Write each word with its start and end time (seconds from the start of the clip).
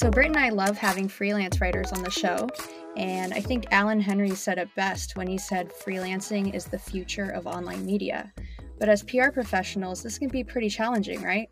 So, 0.00 0.10
Britt 0.10 0.28
and 0.28 0.38
I 0.38 0.48
love 0.48 0.78
having 0.78 1.08
freelance 1.08 1.60
writers 1.60 1.92
on 1.92 2.02
the 2.02 2.10
show. 2.10 2.48
And 2.96 3.34
I 3.34 3.42
think 3.42 3.66
Alan 3.70 4.00
Henry 4.00 4.30
said 4.30 4.56
it 4.56 4.74
best 4.74 5.14
when 5.14 5.26
he 5.26 5.36
said 5.36 5.70
freelancing 5.70 6.54
is 6.54 6.64
the 6.64 6.78
future 6.78 7.28
of 7.28 7.46
online 7.46 7.84
media. 7.84 8.32
But 8.78 8.88
as 8.88 9.02
PR 9.02 9.28
professionals, 9.28 10.02
this 10.02 10.16
can 10.16 10.30
be 10.30 10.42
pretty 10.42 10.70
challenging, 10.70 11.20
right? 11.20 11.50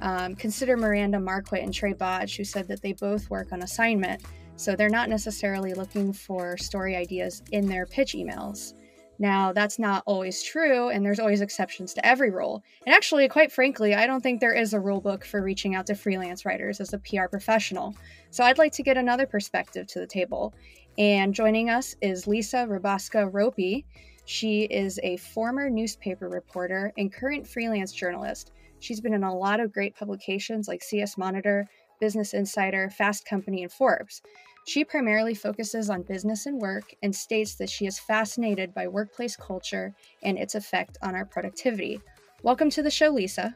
Um, 0.00 0.34
consider 0.34 0.76
Miranda 0.76 1.20
Marquit 1.20 1.62
and 1.62 1.72
Trae 1.72 1.96
Bodge, 1.96 2.36
who 2.36 2.42
said 2.42 2.66
that 2.66 2.82
they 2.82 2.94
both 2.94 3.30
work 3.30 3.52
on 3.52 3.62
assignment, 3.62 4.22
so 4.56 4.74
they're 4.74 4.88
not 4.88 5.08
necessarily 5.08 5.72
looking 5.72 6.12
for 6.12 6.56
story 6.56 6.96
ideas 6.96 7.44
in 7.52 7.68
their 7.68 7.86
pitch 7.86 8.14
emails. 8.14 8.74
Now, 9.18 9.52
that's 9.52 9.78
not 9.78 10.02
always 10.06 10.42
true, 10.42 10.88
and 10.88 11.04
there's 11.04 11.20
always 11.20 11.40
exceptions 11.40 11.94
to 11.94 12.04
every 12.04 12.30
rule. 12.30 12.62
And 12.84 12.94
actually, 12.94 13.28
quite 13.28 13.52
frankly, 13.52 13.94
I 13.94 14.06
don't 14.06 14.20
think 14.20 14.40
there 14.40 14.54
is 14.54 14.74
a 14.74 14.80
rule 14.80 15.00
book 15.00 15.24
for 15.24 15.42
reaching 15.42 15.74
out 15.74 15.86
to 15.86 15.94
freelance 15.94 16.44
writers 16.44 16.80
as 16.80 16.92
a 16.92 16.98
PR 16.98 17.26
professional. 17.30 17.94
So 18.30 18.42
I'd 18.42 18.58
like 18.58 18.72
to 18.72 18.82
get 18.82 18.96
another 18.96 19.26
perspective 19.26 19.86
to 19.88 20.00
the 20.00 20.06
table. 20.06 20.52
And 20.98 21.34
joining 21.34 21.70
us 21.70 21.94
is 22.00 22.26
Lisa 22.26 22.66
Rabasca 22.68 23.32
Roepe. 23.32 23.84
She 24.26 24.62
is 24.62 24.98
a 25.02 25.16
former 25.18 25.68
newspaper 25.68 26.28
reporter 26.28 26.92
and 26.96 27.12
current 27.12 27.46
freelance 27.46 27.92
journalist. 27.92 28.52
She's 28.80 29.00
been 29.00 29.14
in 29.14 29.24
a 29.24 29.34
lot 29.34 29.60
of 29.60 29.72
great 29.72 29.94
publications 29.94 30.66
like 30.66 30.82
CS 30.82 31.16
Monitor, 31.16 31.68
Business 32.00 32.34
Insider, 32.34 32.90
Fast 32.90 33.26
Company, 33.26 33.62
and 33.62 33.72
Forbes. 33.72 34.22
She 34.66 34.82
primarily 34.82 35.34
focuses 35.34 35.90
on 35.90 36.02
business 36.02 36.46
and 36.46 36.58
work 36.58 36.94
and 37.02 37.14
states 37.14 37.54
that 37.56 37.68
she 37.68 37.84
is 37.84 37.98
fascinated 37.98 38.72
by 38.72 38.88
workplace 38.88 39.36
culture 39.36 39.94
and 40.22 40.38
its 40.38 40.54
effect 40.54 40.96
on 41.02 41.14
our 41.14 41.26
productivity. 41.26 42.00
Welcome 42.42 42.70
to 42.70 42.82
the 42.82 42.90
show, 42.90 43.10
Lisa. 43.10 43.54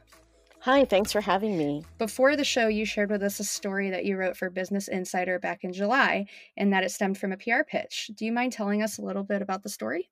Hi, 0.59 0.85
thanks 0.85 1.11
for 1.11 1.21
having 1.21 1.57
me. 1.57 1.83
Before 1.97 2.35
the 2.35 2.43
show, 2.43 2.67
you 2.67 2.85
shared 2.85 3.09
with 3.09 3.23
us 3.23 3.39
a 3.39 3.43
story 3.43 3.89
that 3.89 4.05
you 4.05 4.17
wrote 4.17 4.37
for 4.37 4.51
Business 4.51 4.87
Insider 4.87 5.39
back 5.39 5.63
in 5.63 5.73
July 5.73 6.27
and 6.55 6.71
that 6.73 6.83
it 6.83 6.91
stemmed 6.91 7.17
from 7.17 7.31
a 7.31 7.37
PR 7.37 7.63
pitch. 7.67 8.11
Do 8.15 8.23
you 8.23 8.31
mind 8.31 8.53
telling 8.53 8.83
us 8.83 8.99
a 8.99 9.01
little 9.01 9.23
bit 9.23 9.41
about 9.41 9.63
the 9.63 9.69
story? 9.69 10.11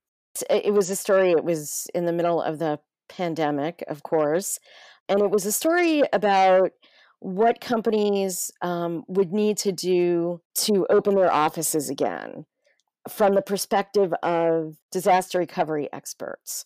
It 0.50 0.74
was 0.74 0.90
a 0.90 0.96
story, 0.96 1.32
it 1.32 1.44
was 1.44 1.88
in 1.94 2.06
the 2.06 2.14
middle 2.14 2.42
of 2.42 2.58
the 2.58 2.80
pandemic, 3.08 3.84
of 3.88 4.02
course. 4.02 4.60
And 5.08 5.22
it 5.22 5.30
was 5.30 5.46
a 5.46 5.52
story 5.52 6.02
about 6.12 6.72
what 7.20 7.62
companies 7.62 8.52
um, 8.62 9.04
would 9.08 9.34
need 9.34 9.58
to 9.58 9.72
do 9.72 10.42
to 10.54 10.86
open 10.90 11.16
their 11.16 11.32
offices 11.32 11.90
again 11.90 12.46
from 13.10 13.34
the 13.34 13.42
perspective 13.42 14.14
of 14.22 14.76
disaster 14.92 15.40
recovery 15.40 15.90
experts. 15.92 16.66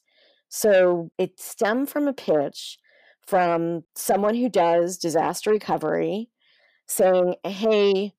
So 0.49 1.11
it 1.17 1.39
stemmed 1.39 1.89
from 1.89 2.07
a 2.07 2.13
pitch 2.13 2.77
from 3.25 3.83
someone 3.95 4.35
who 4.35 4.49
does 4.49 4.97
disaster 4.97 5.51
recovery 5.51 6.29
saying, 6.87 7.35
Hey, 7.45 8.13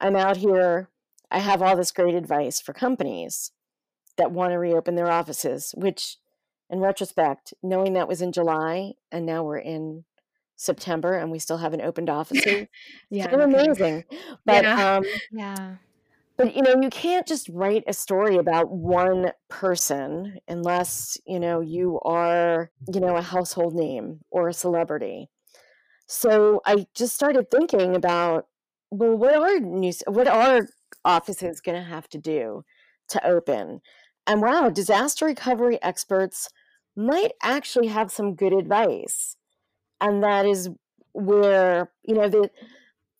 I'm 0.00 0.16
out 0.16 0.38
here. 0.38 0.88
I 1.30 1.40
have 1.40 1.60
all 1.60 1.76
this 1.76 1.90
great 1.90 2.14
advice 2.14 2.60
for 2.60 2.72
companies 2.72 3.50
that 4.16 4.30
want 4.30 4.52
to 4.52 4.58
reopen 4.58 4.94
their 4.94 5.10
offices, 5.10 5.74
which 5.76 6.16
in 6.70 6.78
retrospect, 6.78 7.52
knowing 7.62 7.92
that 7.94 8.08
was 8.08 8.22
in 8.22 8.32
July 8.32 8.92
and 9.12 9.26
now 9.26 9.42
we're 9.42 9.58
in 9.58 10.04
September 10.56 11.14
and 11.14 11.30
we 11.30 11.38
still 11.38 11.58
haven't 11.58 11.82
opened 11.82 12.10
offices. 12.10 12.66
yeah, 13.10 13.26
kind 13.26 13.42
of 13.42 13.50
amazing. 13.50 14.04
But 14.44 14.64
yeah. 14.64 14.96
um 14.96 15.04
yeah. 15.32 15.76
But 16.36 16.56
you 16.56 16.62
know, 16.62 16.80
you 16.80 16.90
can't 16.90 17.26
just 17.26 17.48
write 17.48 17.84
a 17.86 17.92
story 17.92 18.36
about 18.36 18.70
one 18.70 19.30
person 19.48 20.38
unless, 20.48 21.16
you 21.26 21.38
know, 21.38 21.60
you 21.60 22.00
are, 22.04 22.70
you 22.92 23.00
know, 23.00 23.16
a 23.16 23.22
household 23.22 23.74
name 23.74 24.20
or 24.30 24.48
a 24.48 24.52
celebrity. 24.52 25.28
So 26.08 26.60
I 26.66 26.86
just 26.94 27.14
started 27.14 27.50
thinking 27.50 27.94
about 27.94 28.46
well, 28.90 29.16
what 29.16 29.34
are 29.34 29.58
news 29.60 30.02
what 30.06 30.28
are 30.28 30.68
offices 31.04 31.60
going 31.60 31.76
to 31.80 31.88
have 31.88 32.08
to 32.08 32.18
do 32.18 32.64
to 33.08 33.26
open? 33.26 33.80
And 34.26 34.40
wow, 34.40 34.70
disaster 34.70 35.26
recovery 35.26 35.78
experts 35.82 36.48
might 36.96 37.32
actually 37.42 37.88
have 37.88 38.10
some 38.10 38.34
good 38.34 38.52
advice 38.52 39.36
and 40.04 40.22
that 40.22 40.44
is 40.46 40.68
where 41.12 41.90
you 42.04 42.14
know 42.14 42.28
the 42.28 42.50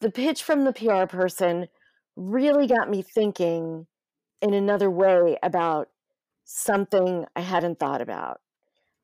the 0.00 0.11
pitch 0.11 0.43
from 0.43 0.65
the 0.65 0.72
PR 0.72 1.06
person 1.06 1.67
really 2.15 2.67
got 2.67 2.91
me 2.91 3.03
thinking 3.03 3.87
in 4.43 4.53
another 4.53 4.91
way 4.91 5.39
about 5.43 5.89
something 6.44 7.25
I 7.34 7.41
hadn't 7.41 7.78
thought 7.78 8.03
about. 8.03 8.41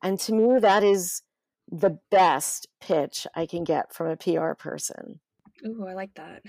And 0.02 0.20
to 0.20 0.34
me, 0.34 0.60
that 0.60 0.84
is 0.84 1.22
the 1.70 1.98
best 2.10 2.69
pitch 2.80 3.26
I 3.34 3.46
can 3.46 3.64
get 3.64 3.94
from 3.94 4.08
a 4.08 4.16
PR 4.16 4.52
person. 4.52 5.20
Ooh, 5.66 5.86
I 5.88 5.94
like 5.94 6.14
that. 6.16 6.42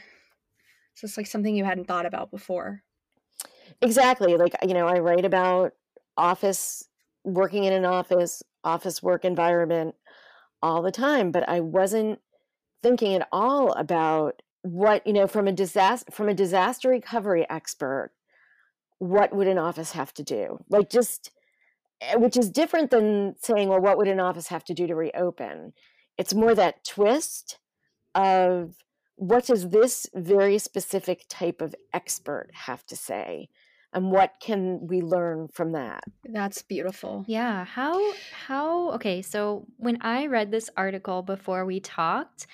So 0.96 1.06
it's 1.06 1.16
like 1.16 1.28
something 1.28 1.56
you 1.56 1.64
hadn't 1.64 1.88
thought 1.88 2.06
about 2.06 2.32
before. 2.32 2.84
Exactly. 3.82 4.36
Like, 4.36 4.56
you 4.68 4.74
know, 4.74 4.88
I 4.88 5.00
write 5.00 5.26
about 5.26 5.72
office, 6.18 6.84
working 7.24 7.64
in 7.64 7.74
an 7.74 7.86
office, 7.86 8.44
office 8.64 9.02
work 9.02 9.24
environment, 9.24 9.96
all 10.62 10.82
the 10.82 10.92
time, 10.92 11.32
but 11.32 11.48
I 11.48 11.60
wasn't 11.60 12.20
thinking 12.82 13.16
at 13.16 13.28
all 13.32 13.72
about 13.74 14.42
what, 14.64 15.06
you 15.06 15.14
know, 15.14 15.28
from 15.28 15.48
a 15.48 15.52
disaster 15.52 16.12
from 16.12 16.30
a 16.30 16.34
disaster 16.34 16.90
recovery 16.90 17.46
expert, 17.50 18.12
what 19.00 19.34
would 19.36 19.48
an 19.48 19.58
office 19.58 19.94
have 19.94 20.14
to 20.16 20.24
do? 20.24 20.60
Like 20.70 20.90
just 20.90 21.32
eh, 22.02 22.16
which 22.16 22.38
is 22.38 22.50
different 22.50 22.92
than 22.92 23.36
saying, 23.42 23.70
well, 23.70 23.80
what 23.80 23.98
would 23.98 24.08
an 24.08 24.20
office 24.20 24.48
have 24.48 24.64
to 24.66 24.74
do 24.74 24.88
to 24.88 24.96
reopen? 24.96 25.74
It's 26.18 26.34
more 26.34 26.54
that 26.56 26.84
twist 26.84 27.58
of 28.14 28.76
what 29.16 29.46
does 29.46 29.70
this 29.70 30.08
very 30.14 30.58
specific 30.58 31.26
type 31.30 31.62
of 31.62 31.76
expert 31.94 32.50
have 32.54 32.86
to 32.88 32.96
say? 32.96 33.50
And 33.94 34.12
what 34.12 34.34
can 34.40 34.88
we 34.88 35.02
learn 35.02 35.48
from 35.54 35.74
that? 35.74 36.04
That's 36.26 36.62
beautiful. 36.62 37.26
Yeah 37.28 37.66
how 37.66 38.14
how 38.46 38.92
okay 38.92 39.22
so 39.22 39.66
when 39.78 39.98
i 40.02 40.26
read 40.26 40.52
this 40.52 40.70
article 40.76 41.22
before 41.22 41.66
we 41.66 41.80
talked 41.80 42.48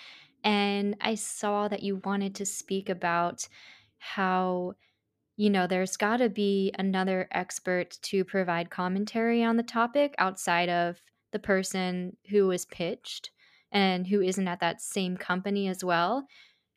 and 0.44 0.96
i 1.02 1.16
saw 1.16 1.68
that 1.68 1.84
you 1.84 2.02
wanted 2.04 2.36
to 2.36 2.46
speak 2.46 2.90
about 2.90 3.48
how 3.98 4.74
you 5.36 5.50
know 5.50 5.68
there's 5.68 5.98
got 5.98 6.18
to 6.18 6.30
be 6.30 6.74
another 6.78 7.28
expert 7.32 7.98
to 8.02 8.24
provide 8.24 8.70
commentary 8.70 9.44
on 9.44 9.58
the 9.58 9.64
topic 9.64 10.14
outside 10.18 10.70
of 10.70 11.02
the 11.32 11.40
person 11.40 12.16
who 12.30 12.48
was 12.48 12.66
pitched 12.66 13.32
and 13.72 14.08
who 14.08 14.22
isn't 14.22 14.48
at 14.48 14.60
that 14.60 14.82
same 14.82 15.18
company 15.18 15.68
as 15.68 15.84
well. 15.84 16.26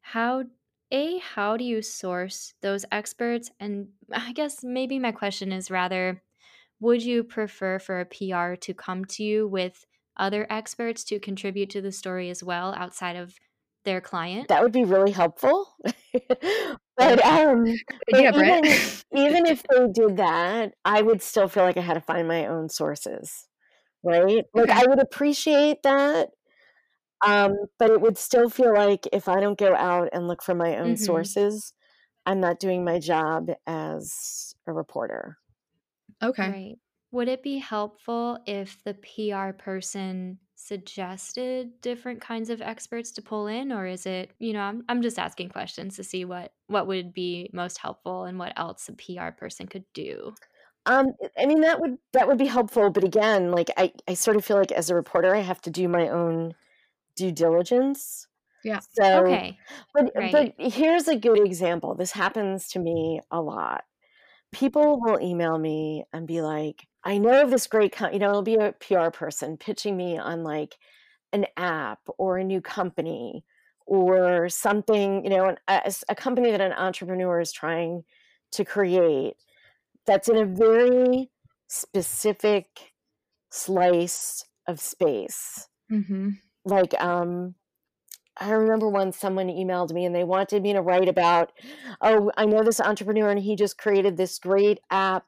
How 0.00 0.44
a, 0.92 1.18
how 1.18 1.56
do 1.56 1.64
you 1.64 1.82
source 1.82 2.54
those 2.62 2.84
experts? 2.90 3.50
And 3.60 3.88
I 4.12 4.32
guess 4.32 4.62
maybe 4.62 4.98
my 4.98 5.12
question 5.12 5.52
is 5.52 5.70
rather, 5.70 6.22
would 6.80 7.02
you 7.02 7.24
prefer 7.24 7.78
for 7.78 8.00
a 8.00 8.06
PR 8.06 8.54
to 8.54 8.74
come 8.74 9.04
to 9.06 9.22
you 9.22 9.46
with 9.46 9.86
other 10.16 10.46
experts 10.50 11.04
to 11.04 11.20
contribute 11.20 11.70
to 11.70 11.80
the 11.80 11.92
story 11.92 12.30
as 12.30 12.42
well 12.42 12.74
outside 12.74 13.16
of 13.16 13.34
their 13.84 14.00
client? 14.00 14.48
That 14.48 14.62
would 14.62 14.72
be 14.72 14.84
really 14.84 15.12
helpful. 15.12 15.74
but 16.96 17.24
um 17.24 17.66
yeah, 18.08 18.30
even, 18.30 18.64
even 19.12 19.46
if 19.46 19.62
they 19.62 19.88
did 19.92 20.16
that, 20.16 20.74
I 20.84 21.02
would 21.02 21.22
still 21.22 21.48
feel 21.48 21.64
like 21.64 21.76
I 21.76 21.82
had 21.82 21.94
to 21.94 22.00
find 22.00 22.26
my 22.26 22.46
own 22.46 22.68
sources. 22.68 23.46
Right? 24.02 24.44
Like 24.54 24.70
I 24.70 24.86
would 24.86 24.98
appreciate 24.98 25.82
that 25.82 26.30
um, 27.26 27.56
but 27.78 27.90
it 27.90 28.00
would 28.00 28.18
still 28.18 28.48
feel 28.48 28.72
like 28.72 29.06
if 29.12 29.28
I 29.28 29.40
don't 29.40 29.58
go 29.58 29.74
out 29.74 30.08
and 30.12 30.26
look 30.26 30.42
for 30.42 30.54
my 30.54 30.76
own 30.76 30.94
mm-hmm. 30.94 31.04
sources, 31.04 31.72
I'm 32.26 32.40
not 32.40 32.60
doing 32.60 32.84
my 32.84 32.98
job 32.98 33.50
as 33.66 34.54
a 34.66 34.72
reporter. 34.72 35.38
Okay. 36.22 36.48
Right. 36.48 36.78
Would 37.12 37.28
it 37.28 37.42
be 37.42 37.58
helpful 37.58 38.38
if 38.46 38.82
the 38.84 38.94
PR 38.94 39.52
person 39.52 40.38
suggested 40.54 41.80
different 41.80 42.20
kinds 42.20 42.50
of 42.50 42.60
experts 42.60 43.10
to 43.12 43.22
pull 43.22 43.46
in 43.46 43.72
or 43.72 43.86
is 43.86 44.06
it, 44.06 44.30
you 44.38 44.52
know, 44.52 44.60
I'm 44.60 44.84
I'm 44.88 45.02
just 45.02 45.18
asking 45.18 45.48
questions 45.48 45.96
to 45.96 46.04
see 46.04 46.24
what 46.24 46.52
what 46.68 46.86
would 46.86 47.12
be 47.12 47.50
most 47.52 47.78
helpful 47.78 48.24
and 48.24 48.38
what 48.38 48.52
else 48.56 48.88
a 48.88 48.92
PR 48.92 49.30
person 49.36 49.66
could 49.66 49.84
do. 49.92 50.34
Um, 50.86 51.12
I 51.38 51.46
mean 51.46 51.62
that 51.62 51.80
would 51.80 51.98
that 52.12 52.28
would 52.28 52.38
be 52.38 52.46
helpful, 52.46 52.90
but 52.90 53.04
again, 53.04 53.50
like 53.50 53.70
I, 53.76 53.92
I 54.06 54.14
sort 54.14 54.36
of 54.36 54.44
feel 54.44 54.58
like 54.58 54.72
as 54.72 54.88
a 54.88 54.94
reporter 54.94 55.34
I 55.34 55.40
have 55.40 55.60
to 55.62 55.70
do 55.70 55.88
my 55.88 56.08
own 56.08 56.54
due 57.20 57.30
diligence. 57.30 58.26
Yeah. 58.64 58.80
So, 58.94 59.24
okay. 59.24 59.58
But, 59.94 60.10
right. 60.14 60.32
but 60.32 60.72
here's 60.72 61.06
a 61.06 61.16
good 61.16 61.38
example. 61.38 61.94
This 61.94 62.12
happens 62.12 62.68
to 62.68 62.78
me 62.78 63.20
a 63.30 63.40
lot. 63.40 63.84
People 64.52 65.00
will 65.00 65.20
email 65.20 65.58
me 65.58 66.04
and 66.12 66.26
be 66.26 66.40
like, 66.40 66.86
I 67.04 67.18
know 67.18 67.42
of 67.42 67.50
this 67.50 67.66
great, 67.66 67.94
you 68.12 68.18
know, 68.18 68.30
it'll 68.30 68.42
be 68.42 68.56
a 68.56 68.72
PR 68.72 69.10
person 69.10 69.56
pitching 69.56 69.96
me 69.96 70.18
on 70.18 70.42
like 70.42 70.76
an 71.32 71.46
app 71.56 72.00
or 72.18 72.38
a 72.38 72.44
new 72.44 72.60
company 72.60 73.44
or 73.86 74.48
something, 74.48 75.24
you 75.24 75.30
know, 75.30 75.54
a, 75.68 75.92
a 76.08 76.14
company 76.14 76.50
that 76.50 76.60
an 76.60 76.72
entrepreneur 76.72 77.40
is 77.40 77.52
trying 77.52 78.02
to 78.52 78.64
create 78.64 79.34
that's 80.06 80.28
in 80.28 80.36
a 80.36 80.44
very 80.44 81.30
specific 81.68 82.92
slice 83.50 84.44
of 84.66 84.80
space. 84.80 85.68
Mm-hmm 85.92 86.30
like 86.64 86.98
um 87.00 87.54
I 88.36 88.50
remember 88.50 88.88
once 88.88 89.18
someone 89.18 89.48
emailed 89.48 89.92
me 89.92 90.06
and 90.06 90.14
they 90.14 90.24
wanted 90.24 90.62
me 90.62 90.72
to 90.72 90.80
write 90.80 91.08
about, 91.08 91.52
oh, 92.00 92.32
I 92.38 92.46
know 92.46 92.62
this 92.62 92.80
entrepreneur 92.80 93.28
and 93.28 93.40
he 93.40 93.54
just 93.54 93.76
created 93.76 94.16
this 94.16 94.38
great 94.38 94.80
app 94.90 95.26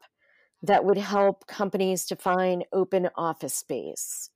that 0.63 0.85
would 0.85 0.97
help 0.97 1.47
companies 1.47 2.07
to 2.07 2.17
find 2.17 2.65
open 2.73 3.11
office 3.15 3.55
space. 3.55 4.31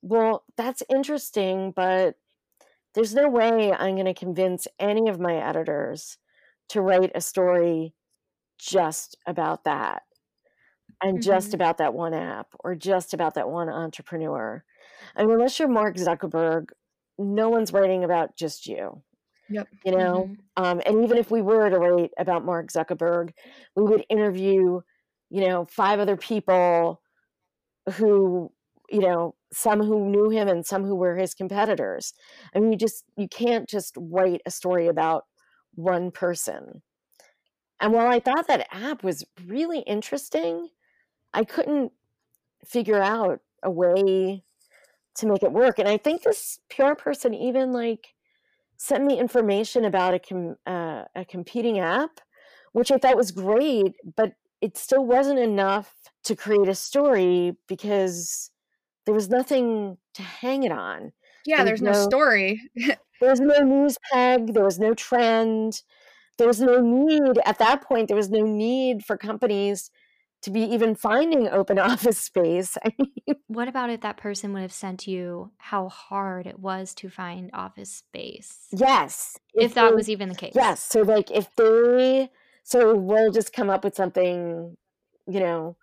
Well, 0.00 0.44
that's 0.56 0.82
interesting, 0.88 1.72
but 1.74 2.14
there's 2.94 3.14
no 3.14 3.28
way 3.28 3.72
I'm 3.72 3.96
going 3.96 4.06
to 4.06 4.14
convince 4.14 4.68
any 4.78 5.08
of 5.08 5.18
my 5.18 5.34
editors 5.34 6.18
to 6.68 6.80
write 6.80 7.10
a 7.14 7.20
story 7.20 7.94
just 8.58 9.16
about 9.26 9.64
that 9.64 10.02
and 11.02 11.18
mm-hmm. 11.18 11.22
just 11.22 11.54
about 11.54 11.78
that 11.78 11.94
one 11.94 12.14
app 12.14 12.48
or 12.60 12.74
just 12.74 13.14
about 13.14 13.34
that 13.34 13.48
one 13.48 13.68
entrepreneur. 13.68 14.62
I 15.18 15.22
mean, 15.22 15.32
unless 15.32 15.58
you're 15.58 15.68
Mark 15.68 15.96
Zuckerberg, 15.96 16.68
no 17.18 17.48
one's 17.48 17.72
writing 17.72 18.04
about 18.04 18.36
just 18.36 18.66
you. 18.66 19.02
Yep. 19.50 19.68
You 19.84 19.92
know, 19.92 20.30
mm-hmm. 20.30 20.64
um, 20.64 20.80
and 20.86 21.04
even 21.04 21.18
if 21.18 21.30
we 21.30 21.42
were 21.42 21.68
to 21.68 21.78
write 21.78 22.10
about 22.18 22.44
Mark 22.44 22.70
Zuckerberg, 22.70 23.30
we 23.74 23.82
would 23.82 24.04
interview, 24.08 24.80
you 25.30 25.48
know, 25.48 25.66
five 25.70 26.00
other 26.00 26.16
people 26.16 27.00
who, 27.94 28.52
you 28.90 29.00
know, 29.00 29.34
some 29.52 29.80
who 29.80 30.10
knew 30.10 30.28
him 30.28 30.48
and 30.48 30.64
some 30.64 30.84
who 30.84 30.94
were 30.94 31.16
his 31.16 31.34
competitors. 31.34 32.12
I 32.54 32.60
mean, 32.60 32.72
you 32.72 32.78
just 32.78 33.04
you 33.16 33.26
can't 33.26 33.68
just 33.68 33.94
write 33.98 34.42
a 34.46 34.50
story 34.50 34.86
about 34.86 35.24
one 35.74 36.10
person. 36.10 36.82
And 37.80 37.92
while 37.92 38.08
I 38.08 38.20
thought 38.20 38.48
that 38.48 38.68
app 38.70 39.02
was 39.02 39.24
really 39.46 39.80
interesting, 39.80 40.68
I 41.32 41.44
couldn't 41.44 41.92
figure 42.64 43.00
out 43.00 43.40
a 43.62 43.70
way 43.70 44.44
to 45.18 45.26
make 45.26 45.42
it 45.42 45.52
work. 45.52 45.78
And 45.78 45.88
I 45.88 45.96
think 45.96 46.22
this 46.22 46.58
PR 46.70 46.94
person 46.94 47.34
even 47.34 47.72
like 47.72 48.14
sent 48.76 49.04
me 49.04 49.18
information 49.18 49.84
about 49.84 50.14
a 50.14 50.18
com- 50.18 50.56
uh, 50.66 51.04
a 51.14 51.24
competing 51.24 51.78
app, 51.78 52.20
which 52.72 52.90
I 52.90 52.98
thought 52.98 53.16
was 53.16 53.32
great, 53.32 53.96
but 54.16 54.32
it 54.60 54.76
still 54.76 55.04
wasn't 55.04 55.38
enough 55.38 55.94
to 56.24 56.34
create 56.34 56.68
a 56.68 56.74
story 56.74 57.56
because 57.68 58.50
there 59.04 59.14
was 59.14 59.28
nothing 59.28 59.98
to 60.14 60.22
hang 60.22 60.62
it 60.64 60.72
on. 60.72 61.12
Yeah, 61.46 61.64
there's 61.64 61.82
no, 61.82 61.92
no 61.92 62.02
story. 62.04 62.60
there 62.76 63.30
was 63.30 63.40
no 63.40 63.58
news 63.60 63.96
peg. 64.12 64.54
There 64.54 64.64
was 64.64 64.78
no 64.78 64.94
trend. 64.94 65.82
There 66.36 66.46
was 66.46 66.60
no 66.60 66.80
need 66.80 67.38
at 67.44 67.58
that 67.58 67.82
point. 67.82 68.08
There 68.08 68.16
was 68.16 68.30
no 68.30 68.44
need 68.44 69.04
for 69.04 69.16
companies 69.16 69.90
to 70.42 70.50
be 70.50 70.60
even 70.60 70.94
finding 70.94 71.48
open 71.48 71.78
office 71.78 72.18
space. 72.18 72.76
I 72.84 72.92
mean, 72.98 73.36
what 73.46 73.68
about 73.68 73.90
if 73.90 74.00
that 74.02 74.16
person 74.16 74.52
would 74.52 74.62
have 74.62 74.72
sent 74.72 75.06
you 75.06 75.50
how 75.58 75.88
hard 75.88 76.46
it 76.46 76.58
was 76.58 76.94
to 76.94 77.08
find 77.08 77.50
office 77.52 77.90
space? 77.90 78.66
Yes. 78.72 79.38
If, 79.54 79.70
if 79.70 79.74
that 79.74 79.90
they, 79.90 79.94
was 79.94 80.08
even 80.08 80.28
the 80.28 80.34
case. 80.34 80.52
Yes. 80.54 80.82
So, 80.82 81.02
like, 81.02 81.30
if 81.30 81.48
they, 81.56 82.30
so 82.62 82.94
we'll 82.94 83.32
just 83.32 83.52
come 83.52 83.70
up 83.70 83.84
with 83.84 83.94
something, 83.94 84.76
you 85.26 85.40
know, 85.40 85.76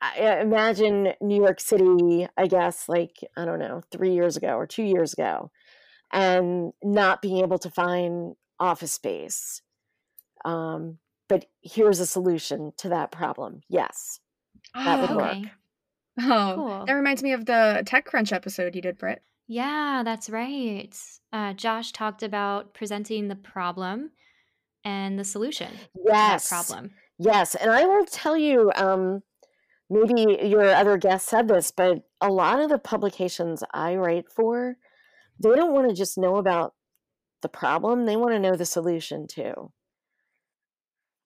I 0.00 0.40
imagine 0.40 1.14
New 1.22 1.36
York 1.36 1.58
City, 1.58 2.28
I 2.36 2.46
guess, 2.46 2.88
like, 2.88 3.16
I 3.36 3.46
don't 3.46 3.58
know, 3.58 3.80
three 3.90 4.12
years 4.12 4.36
ago 4.36 4.56
or 4.56 4.66
two 4.66 4.82
years 4.82 5.14
ago, 5.14 5.50
and 6.12 6.72
not 6.82 7.22
being 7.22 7.38
able 7.38 7.58
to 7.60 7.70
find 7.70 8.34
office 8.60 8.92
space. 8.92 9.62
Um, 10.44 10.98
but 11.28 11.46
here's 11.62 12.00
a 12.00 12.06
solution 12.06 12.72
to 12.78 12.88
that 12.90 13.10
problem. 13.10 13.62
Yes, 13.68 14.20
that 14.74 15.00
would 15.00 15.10
okay. 15.10 15.40
work. 15.40 15.50
Oh, 16.18 16.52
cool. 16.54 16.84
that 16.86 16.92
reminds 16.94 17.22
me 17.22 17.32
of 17.32 17.44
the 17.44 17.82
TechCrunch 17.84 18.32
episode 18.32 18.74
you 18.74 18.80
did, 18.80 18.96
Britt. 18.96 19.22
Yeah, 19.48 20.02
that's 20.04 20.30
right. 20.30 20.96
Uh, 21.32 21.52
Josh 21.52 21.92
talked 21.92 22.22
about 22.22 22.74
presenting 22.74 23.28
the 23.28 23.36
problem 23.36 24.12
and 24.84 25.18
the 25.18 25.24
solution 25.24 25.68
yes. 26.06 26.48
problem. 26.48 26.92
Yes, 27.18 27.54
and 27.54 27.70
I 27.70 27.84
will 27.84 28.06
tell 28.06 28.36
you, 28.36 28.72
um, 28.76 29.22
maybe 29.90 30.38
your 30.42 30.68
other 30.70 30.96
guest 30.96 31.28
said 31.28 31.48
this, 31.48 31.70
but 31.70 31.98
a 32.20 32.30
lot 32.30 32.60
of 32.60 32.70
the 32.70 32.78
publications 32.78 33.62
I 33.72 33.96
write 33.96 34.30
for, 34.30 34.76
they 35.42 35.54
don't 35.54 35.72
want 35.72 35.88
to 35.90 35.94
just 35.94 36.18
know 36.18 36.36
about 36.36 36.74
the 37.42 37.48
problem; 37.48 38.06
they 38.06 38.16
want 38.16 38.32
to 38.32 38.40
know 38.40 38.56
the 38.56 38.64
solution 38.64 39.26
too 39.26 39.70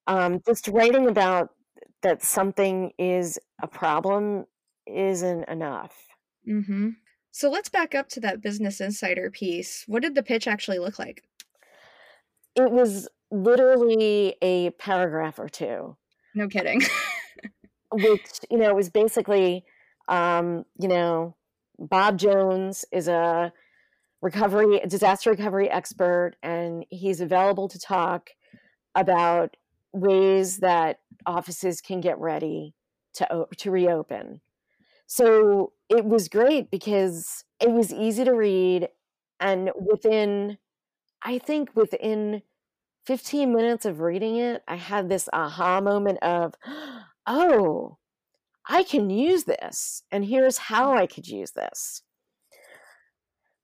um, 0.06 0.40
just 0.46 0.68
writing 0.68 1.08
about 1.08 1.50
that 2.02 2.22
something 2.22 2.92
is 2.98 3.38
a 3.62 3.68
problem 3.68 4.44
isn't 4.86 5.48
enough. 5.48 5.94
Mm-hmm. 6.48 6.90
So 7.30 7.50
let's 7.50 7.68
back 7.68 7.94
up 7.94 8.08
to 8.10 8.20
that 8.20 8.40
Business 8.40 8.80
Insider 8.80 9.30
piece. 9.30 9.84
What 9.86 10.02
did 10.02 10.14
the 10.14 10.22
pitch 10.22 10.48
actually 10.48 10.78
look 10.78 10.98
like? 10.98 11.22
It 12.56 12.70
was 12.70 13.08
literally 13.30 14.34
a 14.42 14.70
paragraph 14.70 15.38
or 15.38 15.48
two. 15.48 15.96
No 16.34 16.48
kidding. 16.48 16.82
which, 17.92 18.40
you 18.50 18.58
know, 18.58 18.74
was 18.74 18.90
basically, 18.90 19.64
um, 20.08 20.64
you 20.78 20.88
know, 20.88 21.36
Bob 21.78 22.18
Jones 22.18 22.84
is 22.92 23.08
a 23.08 23.52
recovery, 24.22 24.80
disaster 24.86 25.30
recovery 25.30 25.70
expert, 25.70 26.32
and 26.42 26.84
he's 26.90 27.20
available 27.20 27.68
to 27.68 27.78
talk 27.78 28.30
about 28.94 29.56
ways 29.92 30.58
that 30.58 31.00
offices 31.26 31.80
can 31.80 32.00
get 32.00 32.18
ready 32.18 32.74
to 33.14 33.46
to 33.58 33.70
reopen. 33.70 34.40
So 35.06 35.72
it 35.88 36.04
was 36.04 36.28
great 36.28 36.70
because 36.70 37.44
it 37.60 37.70
was 37.70 37.92
easy 37.92 38.24
to 38.24 38.32
read 38.32 38.88
and 39.40 39.70
within 39.76 40.58
I 41.22 41.38
think 41.38 41.74
within 41.74 42.42
15 43.06 43.52
minutes 43.52 43.84
of 43.84 44.00
reading 44.00 44.36
it, 44.36 44.62
I 44.68 44.76
had 44.76 45.08
this 45.08 45.28
aha 45.32 45.80
moment 45.80 46.22
of, 46.22 46.54
oh, 47.26 47.98
I 48.68 48.84
can 48.84 49.10
use 49.10 49.44
this, 49.44 50.02
and 50.10 50.24
here's 50.24 50.58
how 50.58 50.94
I 50.94 51.06
could 51.06 51.26
use 51.26 51.52
this. 51.52 52.02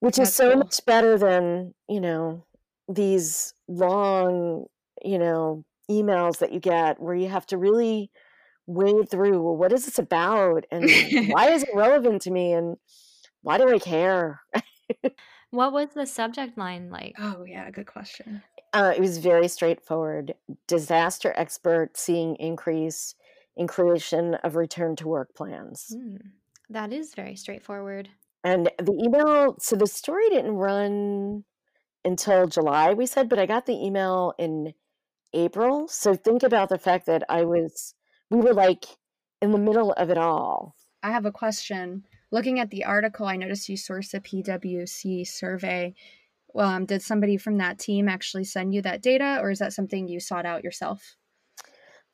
Which 0.01 0.17
That's 0.17 0.31
is 0.31 0.37
so 0.37 0.51
cool. 0.51 0.59
much 0.59 0.85
better 0.85 1.19
than, 1.19 1.75
you 1.89 2.01
know, 2.01 2.47
these 2.89 3.55
long, 3.69 4.67
you 5.03 5.19
know, 5.19 5.65
emails 5.91 6.39
that 6.39 6.53
you 6.53 6.61
get 6.61 7.01
where 7.01 7.15
you 7.15 7.29
have 7.29 7.47
to 7.47 7.59
really 7.59 8.11
wade 8.67 9.09
through 9.11 9.41
well, 9.43 9.57
what 9.57 9.73
is 9.73 9.85
this 9.85 9.99
about 9.99 10.65
and 10.71 10.85
why 11.29 11.51
is 11.51 11.63
it 11.63 11.69
relevant 11.75 12.23
to 12.23 12.31
me 12.31 12.53
and 12.53 12.77
why 13.43 13.59
do 13.59 13.73
I 13.73 13.79
care? 13.79 14.41
what 15.51 15.73
was 15.73 15.91
the 15.95 16.07
subject 16.07 16.59
line 16.59 16.91
like? 16.91 17.15
Oh, 17.19 17.45
yeah, 17.45 17.71
good 17.71 17.87
question. 17.87 18.43
Uh, 18.73 18.93
it 18.95 19.01
was 19.01 19.17
very 19.19 19.49
straightforward. 19.49 20.35
Disaster 20.67 21.33
expert 21.35 21.97
seeing 21.97 22.37
increase 22.37 23.15
in 23.57 23.67
creation 23.67 24.35
of 24.43 24.55
return 24.55 24.97
to 24.97 25.09
work 25.09 25.35
plans. 25.35 25.97
Mm, 25.97 26.19
that 26.69 26.93
is 26.93 27.15
very 27.15 27.37
straightforward. 27.37 28.11
And 28.45 28.71
the 28.79 28.93
email, 28.93 29.57
so 29.59 29.77
the 29.77 29.87
story 29.87 30.29
didn't 30.29 30.57
run 30.57 31.45
until 32.05 32.49
July, 32.49 32.93
we 32.93 33.07
said, 33.07 33.31
but 33.31 33.39
I 33.39 33.47
got 33.47 33.65
the 33.65 33.73
email 33.73 34.35
in 34.39 34.75
April. 35.37 35.89
So 35.89 36.15
think 36.15 36.43
about 36.43 36.69
the 36.69 36.79
fact 36.79 37.07
that 37.07 37.23
I 37.29 37.45
was, 37.45 37.95
we 38.31 38.41
were 38.41 38.55
like 38.55 38.87
in 39.41 39.53
the 39.53 39.59
middle 39.59 39.93
of 39.93 40.11
it 40.11 40.19
all. 40.19 40.75
I 41.03 41.11
have 41.11 41.27
a 41.27 41.33
question. 41.33 42.05
Looking 42.33 42.59
at 42.59 42.71
the 42.71 42.85
article, 42.85 43.27
I 43.27 43.37
noticed 43.37 43.69
you 43.69 43.77
sourced 43.77 44.15
a 44.15 44.21
PwC 44.21 45.27
survey. 45.27 45.95
Um, 46.57 46.87
did 46.87 47.03
somebody 47.03 47.37
from 47.37 47.59
that 47.59 47.79
team 47.79 48.09
actually 48.09 48.45
send 48.45 48.75
you 48.75 48.83
that 48.83 49.03
data, 49.03 49.39
or 49.41 49.51
is 49.51 49.59
that 49.59 49.73
something 49.73 50.09
you 50.09 50.19
sought 50.19 50.47
out 50.47 50.65
yourself? 50.65 51.17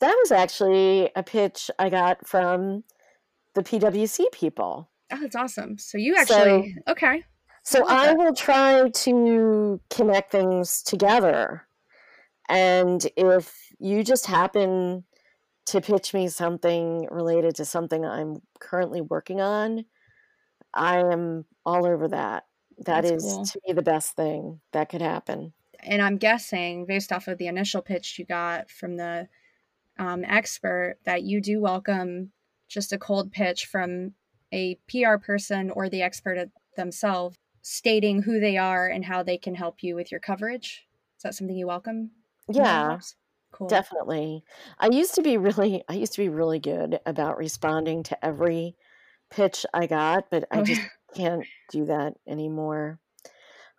That 0.01 0.17
was 0.21 0.33
actually 0.33 1.11
a 1.15 1.23
pitch 1.23 1.71
I 1.79 1.89
got 1.89 2.27
from 2.27 2.83
the 3.55 3.63
PwC 3.63 4.31
people. 4.33 4.91
Oh, 5.13 5.19
that's 5.21 5.37
awesome. 5.37 5.79
So 5.79 5.97
you 5.97 6.17
actually, 6.17 6.75
so, 6.87 6.93
okay. 6.93 7.23
So 7.63 7.87
I, 7.87 8.09
I 8.09 8.13
will 8.15 8.35
try 8.35 8.89
to 8.89 9.81
connect 9.91 10.33
things 10.33 10.83
together 10.83 11.67
and 12.49 13.05
if 13.17 13.73
you 13.79 14.05
just 14.05 14.27
happen 14.27 15.05
to 15.67 15.81
pitch 15.81 16.13
me 16.13 16.29
something 16.29 17.07
related 17.11 17.55
to 17.57 17.65
something 17.65 18.05
I'm 18.05 18.43
currently 18.61 19.01
working 19.01 19.41
on, 19.41 19.85
I 20.75 20.99
am 20.99 21.45
all 21.65 21.87
over 21.87 22.09
that. 22.09 22.45
That 22.79 23.03
That's 23.03 23.11
is 23.11 23.25
cool. 23.25 23.45
to 23.45 23.61
me 23.67 23.73
the 23.75 23.83
best 23.83 24.17
thing 24.17 24.61
that 24.73 24.89
could 24.89 25.03
happen. 25.03 25.53
And 25.81 26.01
I'm 26.01 26.17
guessing, 26.17 26.87
based 26.87 27.13
off 27.13 27.29
of 27.29 27.39
the 27.39 27.49
initial 27.49 27.83
pitch 27.83 28.19
you 28.19 28.25
got 28.25 28.71
from 28.71 28.97
the 28.97 29.29
um, 29.99 30.25
expert, 30.25 30.97
that 31.05 31.23
you 31.23 31.41
do 31.41 31.61
welcome 31.61 32.33
just 32.69 32.93
a 32.93 32.99
cold 32.99 33.31
pitch 33.33 33.67
from 33.67 34.15
a 34.53 34.79
PR 34.89 35.17
person 35.17 35.71
or 35.71 35.89
the 35.89 36.03
expert 36.03 36.49
themselves 36.77 37.37
stating 37.63 38.23
who 38.23 38.41
they 38.41 38.57
are 38.57 38.89
and 38.89 39.05
how 39.05 39.23
they 39.23 39.39
can 39.39 39.55
help 39.55 39.83
you 39.83 39.95
with 39.95 40.11
your 40.11 40.21
coverage. 40.21 40.87
Is 41.17 41.23
that 41.23 41.35
something 41.35 41.57
you 41.57 41.67
welcome? 41.67 42.11
Yeah. 42.49 42.99
Cool. 43.53 43.69
Definitely. 43.69 44.45
I 44.79 44.89
used 44.89 45.15
to 45.17 45.23
be 45.23 45.37
really 45.37 45.85
I 45.89 45.95
used 45.95 46.15
to 46.15 46.23
be 46.23 46.29
really 46.29 46.59
good 46.59 47.01
about 47.05 47.37
responding 47.37 48.03
to 48.05 48.25
every 48.25 48.77
pitch 49.31 49.67
I 49.75 49.87
got, 49.87 50.31
but 50.31 50.45
I 50.51 50.63
just 50.63 50.81
can't 51.15 51.45
do 51.71 51.85
that 51.87 52.15
anymore. 52.27 52.99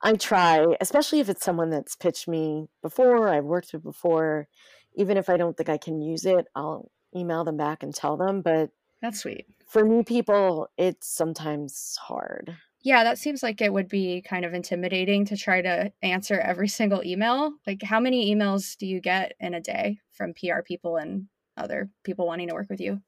I 0.04 0.14
try, 0.14 0.66
especially 0.82 1.22
if 1.22 1.30
it's 1.30 1.44
someone 1.46 1.70
that's 1.70 1.96
pitched 1.96 2.28
me 2.28 2.68
before, 2.82 3.30
I've 3.30 3.46
worked 3.46 3.74
with 3.74 3.84
before. 3.84 4.48
Even 4.96 5.18
if 5.18 5.30
I 5.30 5.38
don't 5.38 5.56
think 5.58 5.70
I 5.70 5.78
can 5.78 6.02
use 6.02 6.26
it, 6.26 6.46
I'll 6.56 6.92
email 7.16 7.44
them 7.44 7.58
back 7.58 7.84
and 7.84 7.96
tell 7.96 8.18
them. 8.18 8.42
But 8.42 8.72
That's 9.02 9.22
sweet. 9.22 9.46
for 9.68 9.84
new 9.84 10.04
people, 10.04 10.68
it's 10.78 11.08
sometimes 11.08 11.98
hard. 12.02 12.58
Yeah, 12.84 13.06
that 13.06 13.18
seems 13.18 13.42
like 13.42 13.62
it 13.62 13.72
would 13.72 13.88
be 13.88 14.22
kind 14.22 14.44
of 14.44 14.54
intimidating 14.54 15.24
to 15.26 15.38
try 15.38 15.62
to 15.62 15.92
answer 16.02 16.38
every 16.40 16.68
single 16.68 17.02
email. 17.04 17.54
Like, 17.66 17.82
how 17.82 18.00
many 18.02 18.34
emails 18.34 18.78
do 18.78 18.86
you 18.86 19.00
get 19.00 19.34
in 19.40 19.54
a 19.54 19.62
day 19.62 20.00
from 20.12 20.34
PR 20.34 20.62
people 20.62 20.98
and 20.98 21.28
other 21.56 21.90
people 22.04 22.28
wanting 22.28 22.50
to 22.50 22.54
work 22.54 22.70
with 22.70 22.82
you? 22.82 23.02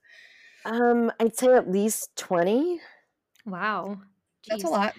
Um, 0.63 1.11
I'd 1.19 1.35
say 1.35 1.53
at 1.53 1.69
least 1.69 2.15
20. 2.15 2.79
Wow. 3.45 3.97
That's 4.47 4.63
a 4.63 4.69
lot. 4.69 4.93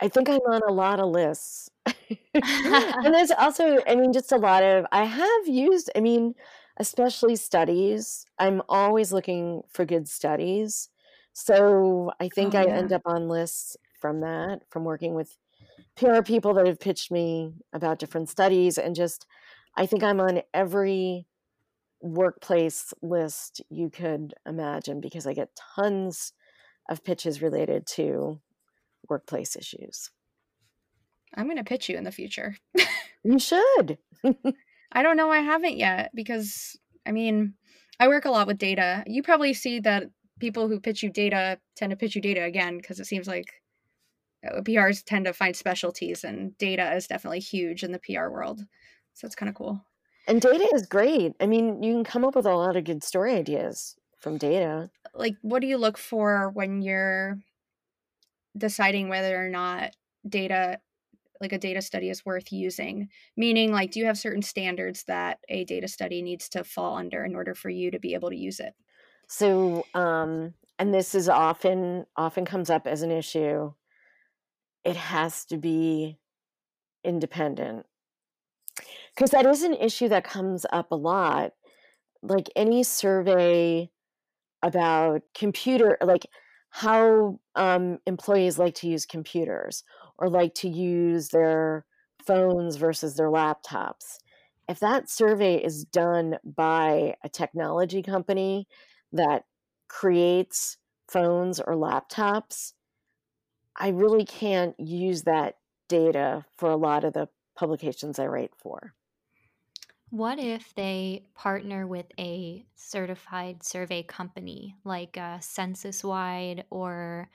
I 0.00 0.08
think 0.08 0.28
I'm 0.28 0.40
on 0.40 0.62
a 0.68 0.72
lot 0.72 1.00
of 1.00 1.10
lists. 1.10 1.70
and 1.86 1.94
there's 3.14 3.30
also, 3.30 3.78
I 3.86 3.94
mean, 3.94 4.12
just 4.12 4.32
a 4.32 4.36
lot 4.36 4.62
of, 4.62 4.84
I 4.92 5.04
have 5.04 5.48
used, 5.48 5.90
I 5.96 6.00
mean, 6.00 6.34
especially 6.76 7.36
studies. 7.36 8.26
I'm 8.38 8.62
always 8.68 9.12
looking 9.12 9.62
for 9.68 9.84
good 9.84 10.08
studies. 10.08 10.90
So 11.32 12.12
I 12.20 12.26
oh, 12.26 12.28
think 12.34 12.54
Oh, 12.54 12.58
I 12.58 12.64
yeah. 12.64 12.76
end 12.76 12.92
up 12.92 13.02
on 13.04 13.28
lists 13.28 13.76
from 14.00 14.20
that, 14.20 14.60
from 14.70 14.84
working 14.84 15.14
with 15.14 15.38
PR 15.96 16.22
people 16.22 16.54
that 16.54 16.66
have 16.66 16.80
pitched 16.80 17.10
me 17.10 17.54
about 17.72 17.98
different 17.98 18.28
studies. 18.28 18.78
And 18.78 18.94
just, 18.94 19.26
I 19.76 19.86
think 19.86 20.02
I'm 20.02 20.20
on 20.20 20.42
every 20.52 21.26
workplace 22.00 22.92
list 23.00 23.62
you 23.70 23.88
could 23.88 24.34
imagine 24.46 25.00
because 25.00 25.26
I 25.26 25.34
get 25.34 25.56
tons 25.76 26.32
of 26.88 27.04
pitches 27.04 27.40
related 27.40 27.86
to 27.86 28.40
workplace 29.08 29.56
issues. 29.56 30.10
I'm 31.34 31.46
going 31.46 31.56
to 31.56 31.64
pitch 31.64 31.88
you 31.88 31.96
in 31.96 32.04
the 32.04 32.12
future. 32.12 32.56
You 33.24 33.38
should. 33.38 33.98
I 34.92 35.02
don't 35.02 35.16
know. 35.16 35.30
I 35.30 35.38
haven't 35.38 35.76
yet 35.78 36.10
because, 36.14 36.76
I 37.06 37.12
mean, 37.12 37.54
I 38.00 38.08
work 38.08 38.24
a 38.24 38.30
lot 38.30 38.46
with 38.46 38.58
data. 38.58 39.04
You 39.06 39.22
probably 39.22 39.54
see 39.54 39.80
that 39.80 40.10
people 40.42 40.66
who 40.66 40.80
pitch 40.80 41.04
you 41.04 41.08
data 41.08 41.56
tend 41.76 41.90
to 41.90 41.96
pitch 41.96 42.16
you 42.16 42.20
data 42.20 42.42
again 42.42 42.76
because 42.76 42.98
it 42.98 43.06
seems 43.06 43.28
like 43.28 43.62
uh, 44.44 44.60
PRs 44.60 45.04
tend 45.04 45.26
to 45.26 45.32
find 45.32 45.54
specialties, 45.54 46.24
and 46.24 46.58
data 46.58 46.92
is 46.96 47.06
definitely 47.06 47.38
huge 47.38 47.84
in 47.84 47.92
the 47.92 48.00
PR 48.00 48.28
world. 48.28 48.60
So 49.14 49.24
it's 49.24 49.36
kind 49.36 49.48
of 49.48 49.54
cool. 49.54 49.86
And 50.26 50.40
data 50.40 50.68
is 50.74 50.86
great. 50.86 51.34
I 51.40 51.46
mean, 51.46 51.80
you 51.80 51.94
can 51.94 52.02
come 52.02 52.24
up 52.24 52.34
with 52.34 52.46
a 52.46 52.56
lot 52.56 52.74
of 52.74 52.82
good 52.82 53.04
story 53.04 53.34
ideas 53.34 53.94
from 54.18 54.36
data. 54.36 54.90
Like, 55.14 55.36
what 55.42 55.60
do 55.60 55.68
you 55.68 55.78
look 55.78 55.96
for 55.96 56.50
when 56.50 56.82
you're 56.82 57.38
deciding 58.58 59.08
whether 59.08 59.40
or 59.44 59.48
not 59.48 59.94
data, 60.28 60.80
like 61.40 61.52
a 61.52 61.58
data 61.58 61.82
study, 61.82 62.10
is 62.10 62.26
worth 62.26 62.52
using? 62.52 63.10
Meaning, 63.36 63.70
like, 63.70 63.92
do 63.92 64.00
you 64.00 64.06
have 64.06 64.18
certain 64.18 64.42
standards 64.42 65.04
that 65.04 65.38
a 65.48 65.64
data 65.64 65.86
study 65.86 66.20
needs 66.20 66.48
to 66.48 66.64
fall 66.64 66.96
under 66.96 67.24
in 67.24 67.36
order 67.36 67.54
for 67.54 67.70
you 67.70 67.92
to 67.92 68.00
be 68.00 68.14
able 68.14 68.30
to 68.30 68.36
use 68.36 68.58
it? 68.58 68.74
So, 69.32 69.86
um, 69.94 70.52
and 70.78 70.92
this 70.92 71.14
is 71.14 71.26
often 71.26 72.04
often 72.16 72.44
comes 72.44 72.68
up 72.68 72.86
as 72.86 73.00
an 73.00 73.10
issue. 73.10 73.72
It 74.84 74.94
has 74.94 75.46
to 75.46 75.56
be 75.56 76.18
independent 77.02 77.86
because 79.14 79.30
that 79.30 79.46
is 79.46 79.62
an 79.62 79.72
issue 79.72 80.10
that 80.10 80.22
comes 80.22 80.66
up 80.70 80.92
a 80.92 80.96
lot. 80.96 81.52
Like 82.22 82.50
any 82.54 82.82
survey 82.82 83.90
about 84.62 85.22
computer, 85.34 85.96
like 86.02 86.26
how 86.68 87.40
um, 87.54 88.00
employees 88.06 88.58
like 88.58 88.74
to 88.76 88.86
use 88.86 89.06
computers 89.06 89.82
or 90.18 90.28
like 90.28 90.52
to 90.56 90.68
use 90.68 91.30
their 91.30 91.86
phones 92.26 92.76
versus 92.76 93.16
their 93.16 93.30
laptops. 93.30 94.18
If 94.68 94.78
that 94.80 95.08
survey 95.08 95.56
is 95.56 95.86
done 95.86 96.36
by 96.44 97.14
a 97.24 97.30
technology 97.30 98.02
company 98.02 98.68
that 99.12 99.44
creates 99.88 100.78
phones 101.08 101.60
or 101.60 101.74
laptops, 101.74 102.72
I 103.76 103.88
really 103.88 104.24
can't 104.24 104.78
use 104.78 105.22
that 105.24 105.58
data 105.88 106.44
for 106.56 106.70
a 106.70 106.76
lot 106.76 107.04
of 107.04 107.12
the 107.12 107.28
publications 107.54 108.18
I 108.18 108.26
write 108.26 108.52
for. 108.56 108.94
What 110.10 110.38
if 110.38 110.74
they 110.74 111.24
partner 111.34 111.86
with 111.86 112.06
a 112.18 112.66
certified 112.74 113.62
survey 113.64 114.02
company 114.02 114.76
like 114.84 115.16
uh, 115.16 115.38
Censuswide 115.40 116.64
or 116.70 117.30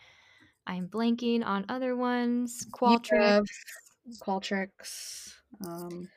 I'm 0.68 0.88
blanking 0.88 1.44
on 1.44 1.66
other 1.70 1.96
ones, 1.96 2.68
Qualtrics? 2.72 3.42
Qualtrics, 4.20 4.70
Qualtrics. 4.80 5.34
Um, 5.66 6.10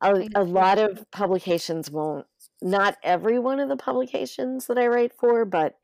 A, 0.00 0.06
I 0.06 0.10
a 0.12 0.28
just- 0.28 0.48
lot 0.48 0.78
of 0.78 1.10
publications 1.10 1.90
won't, 1.90 2.26
not 2.62 2.96
every 3.02 3.38
one 3.38 3.60
of 3.60 3.68
the 3.68 3.76
publications 3.76 4.66
that 4.66 4.78
I 4.78 4.86
write 4.88 5.12
for, 5.12 5.44
but 5.44 5.78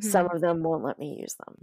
some 0.00 0.26
Mhm. 0.26 0.34
of 0.36 0.40
them 0.40 0.62
won't 0.62 0.84
let 0.84 0.98
me 0.98 1.18
use 1.20 1.34
them. 1.34 1.56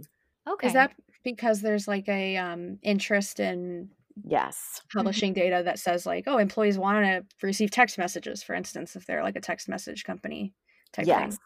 Okay. 0.46 0.66
Is 0.66 0.72
that 0.74 0.92
because 1.24 1.60
there's 1.60 1.88
like 1.88 2.08
a 2.08 2.36
um, 2.36 2.78
interest 2.82 3.40
in 3.40 3.90
Yes. 4.24 4.82
publishing 4.92 5.32
data 5.32 5.62
that 5.64 5.78
says 5.78 6.04
like, 6.06 6.24
oh, 6.26 6.38
employees 6.38 6.78
want 6.78 7.04
to 7.04 7.46
receive 7.46 7.70
text 7.70 7.98
messages, 7.98 8.42
for 8.42 8.54
instance, 8.54 8.96
if 8.96 9.06
they're 9.06 9.22
like 9.22 9.36
a 9.36 9.40
text 9.40 9.68
message 9.68 10.04
company 10.04 10.54
type 10.92 11.06
Yes. 11.06 11.20
thing? 11.20 11.38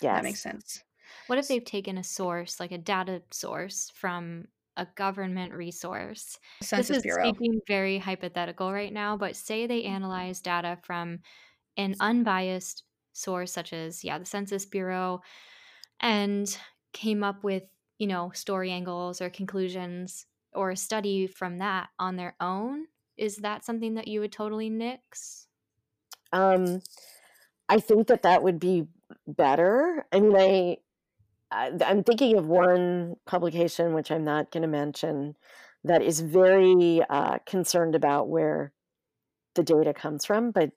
Yes. 0.00 0.14
That 0.14 0.24
makes 0.24 0.40
sense. 0.40 0.84
What 1.26 1.38
if 1.38 1.48
they've 1.48 1.64
taken 1.64 1.98
a 1.98 2.04
source, 2.04 2.60
like 2.60 2.72
a 2.72 2.78
data 2.78 3.22
source 3.30 3.90
from 3.94 4.48
a 4.76 4.86
government 4.94 5.52
resource? 5.52 6.38
Census 6.62 6.88
this 6.88 6.96
is 6.98 7.02
Bureau. 7.02 7.30
speaking 7.32 7.60
very 7.66 7.98
hypothetical 7.98 8.72
right 8.72 8.92
now, 8.92 9.16
but 9.16 9.36
say 9.36 9.66
they 9.66 9.84
analyze 9.84 10.40
data 10.40 10.78
from 10.82 11.20
an 11.78 11.94
unbiased 12.00 12.82
source 13.12 13.52
such 13.52 13.72
as 13.72 14.04
yeah, 14.04 14.18
the 14.18 14.26
Census 14.26 14.66
Bureau 14.66 15.22
and 16.00 16.58
came 16.92 17.24
up 17.24 17.42
with, 17.42 17.62
you 17.98 18.06
know, 18.06 18.30
story 18.34 18.70
angles 18.70 19.22
or 19.22 19.30
conclusions 19.30 20.26
or 20.52 20.70
a 20.70 20.76
study 20.76 21.26
from 21.26 21.58
that 21.58 21.88
on 21.98 22.16
their 22.16 22.34
own. 22.40 22.86
Is 23.16 23.36
that 23.38 23.64
something 23.64 23.94
that 23.94 24.08
you 24.08 24.20
would 24.20 24.32
totally 24.32 24.68
nix? 24.68 25.46
Um, 26.32 26.82
I 27.68 27.80
think 27.80 28.08
that 28.08 28.22
that 28.22 28.42
would 28.42 28.60
be 28.60 28.86
better. 29.26 30.06
I 30.12 30.20
mean, 30.20 30.76
I, 31.50 31.72
I'm 31.84 32.04
thinking 32.04 32.36
of 32.36 32.46
one 32.46 33.16
publication 33.26 33.94
which 33.94 34.10
I'm 34.10 34.24
not 34.24 34.50
going 34.50 34.62
to 34.62 34.68
mention 34.68 35.36
that 35.84 36.02
is 36.02 36.20
very 36.20 37.02
uh, 37.08 37.38
concerned 37.46 37.94
about 37.94 38.28
where 38.28 38.72
the 39.54 39.62
data 39.62 39.94
comes 39.94 40.24
from, 40.24 40.50
but 40.50 40.72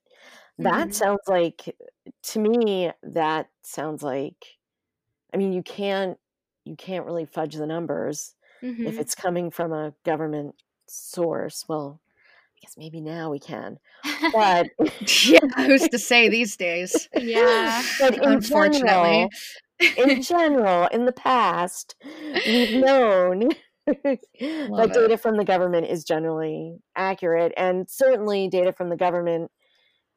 that 0.63 0.89
Mhm. 0.89 0.95
sounds 0.95 1.21
like 1.27 1.75
to 2.23 2.39
me 2.39 2.91
that 3.03 3.49
sounds 3.63 4.03
like 4.03 4.45
I 5.33 5.37
mean 5.37 5.53
you 5.53 5.63
can't 5.63 6.19
you 6.65 6.75
can't 6.75 7.05
really 7.05 7.25
fudge 7.25 7.55
the 7.55 7.67
numbers 7.67 8.35
if 8.83 8.99
Mhm. 8.99 8.99
it's 8.99 9.15
coming 9.15 9.51
from 9.51 9.73
a 9.73 9.93
government 10.05 10.55
source. 10.87 11.65
Well, 11.67 12.01
I 12.57 12.59
guess 12.61 12.75
maybe 12.77 13.01
now 13.01 13.31
we 13.31 13.39
can, 13.39 13.79
but 14.33 14.67
yeah, 15.23 15.39
who's 15.65 15.87
to 15.89 15.99
say 15.99 16.29
these 16.29 16.57
days? 16.57 17.09
yeah. 17.15 17.83
but 17.99 18.15
in 18.15 18.21
Unfortunately. 18.33 18.41
general, 18.41 19.29
in 19.95 20.21
general, 20.21 20.87
in 20.87 21.05
the 21.05 21.13
past, 21.13 21.95
we've 22.45 22.71
known 22.73 23.49
that 23.87 24.91
it. 24.91 24.91
data 24.93 25.17
from 25.17 25.37
the 25.37 25.45
government 25.45 25.87
is 25.87 26.03
generally 26.03 26.77
accurate, 26.95 27.53
and 27.57 27.89
certainly 27.89 28.47
data 28.47 28.71
from 28.73 28.89
the 28.89 28.97
government 28.97 29.51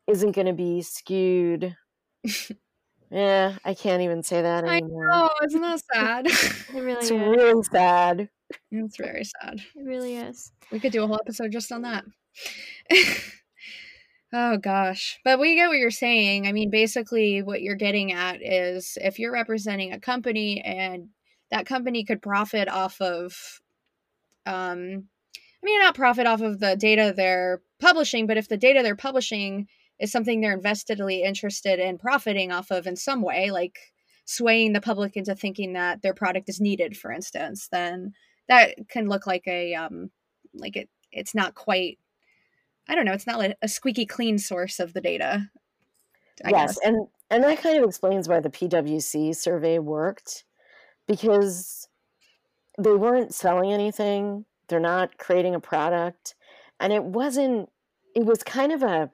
isn't 0.07 0.33
going 0.33 0.47
to 0.47 0.53
be 0.53 0.83
skewed. 0.83 1.77
yeah, 3.11 3.57
I 3.65 3.75
can't 3.75 4.03
even 4.03 4.23
say 4.23 4.43
that 4.43 4.65
I 4.65 4.79
anymore. 4.79 5.11
Oh, 5.13 5.31
isn't 5.45 5.61
that 5.61 5.83
sad? 5.93 6.27
It 6.75 6.81
really 6.83 6.93
It's 6.99 7.11
is. 7.11 7.21
real 7.21 7.63
sad. 7.63 8.29
it's 8.71 8.97
very 8.97 9.25
sad. 9.25 9.61
It 9.77 9.85
really 9.85 10.17
is. 10.17 10.53
We 10.73 10.81
could 10.81 10.93
do 10.93 11.05
a 11.05 11.07
whole 11.07 11.21
episode 11.21 11.53
just 11.53 11.71
on 11.73 11.83
that. 11.83 12.05
oh 14.33 14.57
gosh. 14.59 15.21
But 15.25 15.39
we 15.39 15.55
get 15.55 15.69
what 15.69 15.79
you're 15.79 15.91
saying. 15.91 16.47
I 16.47 16.53
mean, 16.53 16.71
basically 16.71 17.43
what 17.43 17.63
you're 17.63 17.77
getting 17.77 18.13
at 18.13 18.43
is 18.43 18.99
if 19.01 19.19
you're 19.19 19.33
representing 19.33 19.93
a 19.93 20.01
company 20.01 20.61
and 20.63 21.09
that 21.51 21.67
company 21.67 22.05
could 22.05 22.23
profit 22.23 22.69
off 22.69 23.01
of 23.01 23.61
um 24.47 25.05
I 25.37 25.65
mean 25.67 25.81
not 25.81 25.95
profit 25.95 26.27
off 26.27 26.41
of 26.43 26.59
the 26.61 26.77
data 26.77 27.15
they're 27.17 27.63
publishing, 27.81 28.27
but 28.27 28.37
if 28.37 28.49
the 28.49 28.57
data 28.57 28.83
they're 28.83 28.97
publishing 28.97 29.69
is 30.01 30.13
something 30.13 30.41
they're 30.41 30.53
investedly 30.55 31.23
interested 31.23 31.79
in 31.79 31.99
profiting 31.99 32.53
off 32.53 32.71
of 32.71 32.87
in 32.87 32.97
some 32.97 33.23
way, 33.23 33.51
like 33.51 33.79
swaying 34.25 34.73
the 34.73 34.81
public 34.81 35.17
into 35.17 35.35
thinking 35.35 35.75
that 35.75 36.03
their 36.03 36.15
product 36.15 36.49
is 36.49 36.61
needed, 36.61 36.97
for 36.97 37.13
instance, 37.13 37.69
then 37.71 38.13
that 38.49 38.75
can 38.89 39.09
look 39.09 39.27
like 39.27 39.47
a 39.47 39.75
um 39.75 40.11
like 40.55 40.77
it 40.77 40.89
it's 41.13 41.35
not 41.35 41.55
quite 41.55 41.99
I 42.89 42.95
don't 42.95 43.07
know, 43.07 43.13
it's 43.13 43.27
not 43.27 43.39
like 43.39 43.57
a 43.63 43.69
squeaky 43.69 44.07
clean 44.07 44.39
source 44.39 44.81
of 44.81 44.93
the 44.93 45.01
data. 45.01 45.51
I 46.45 46.51
yes, 46.51 46.75
guess. 46.75 46.79
and 46.85 47.07
and 47.31 47.45
that 47.45 47.63
kind 47.63 47.79
of 47.79 47.85
explains 47.89 48.29
why 48.29 48.41
the 48.41 48.51
PwC 48.51 49.35
survey 49.35 49.79
worked 49.79 50.45
because 51.07 51.89
they 52.79 52.93
weren't 52.93 53.35
selling 53.35 53.73
anything. 53.73 54.45
they're 54.69 54.81
not 54.81 55.19
creating 55.19 55.55
a 55.55 55.61
product. 55.61 56.35
And 56.81 56.93
it 56.93 57.05
wasn't, 57.05 57.71
it 58.15 58.25
was 58.25 58.43
kind 58.43 58.73
of 58.73 58.83
a 58.83 59.11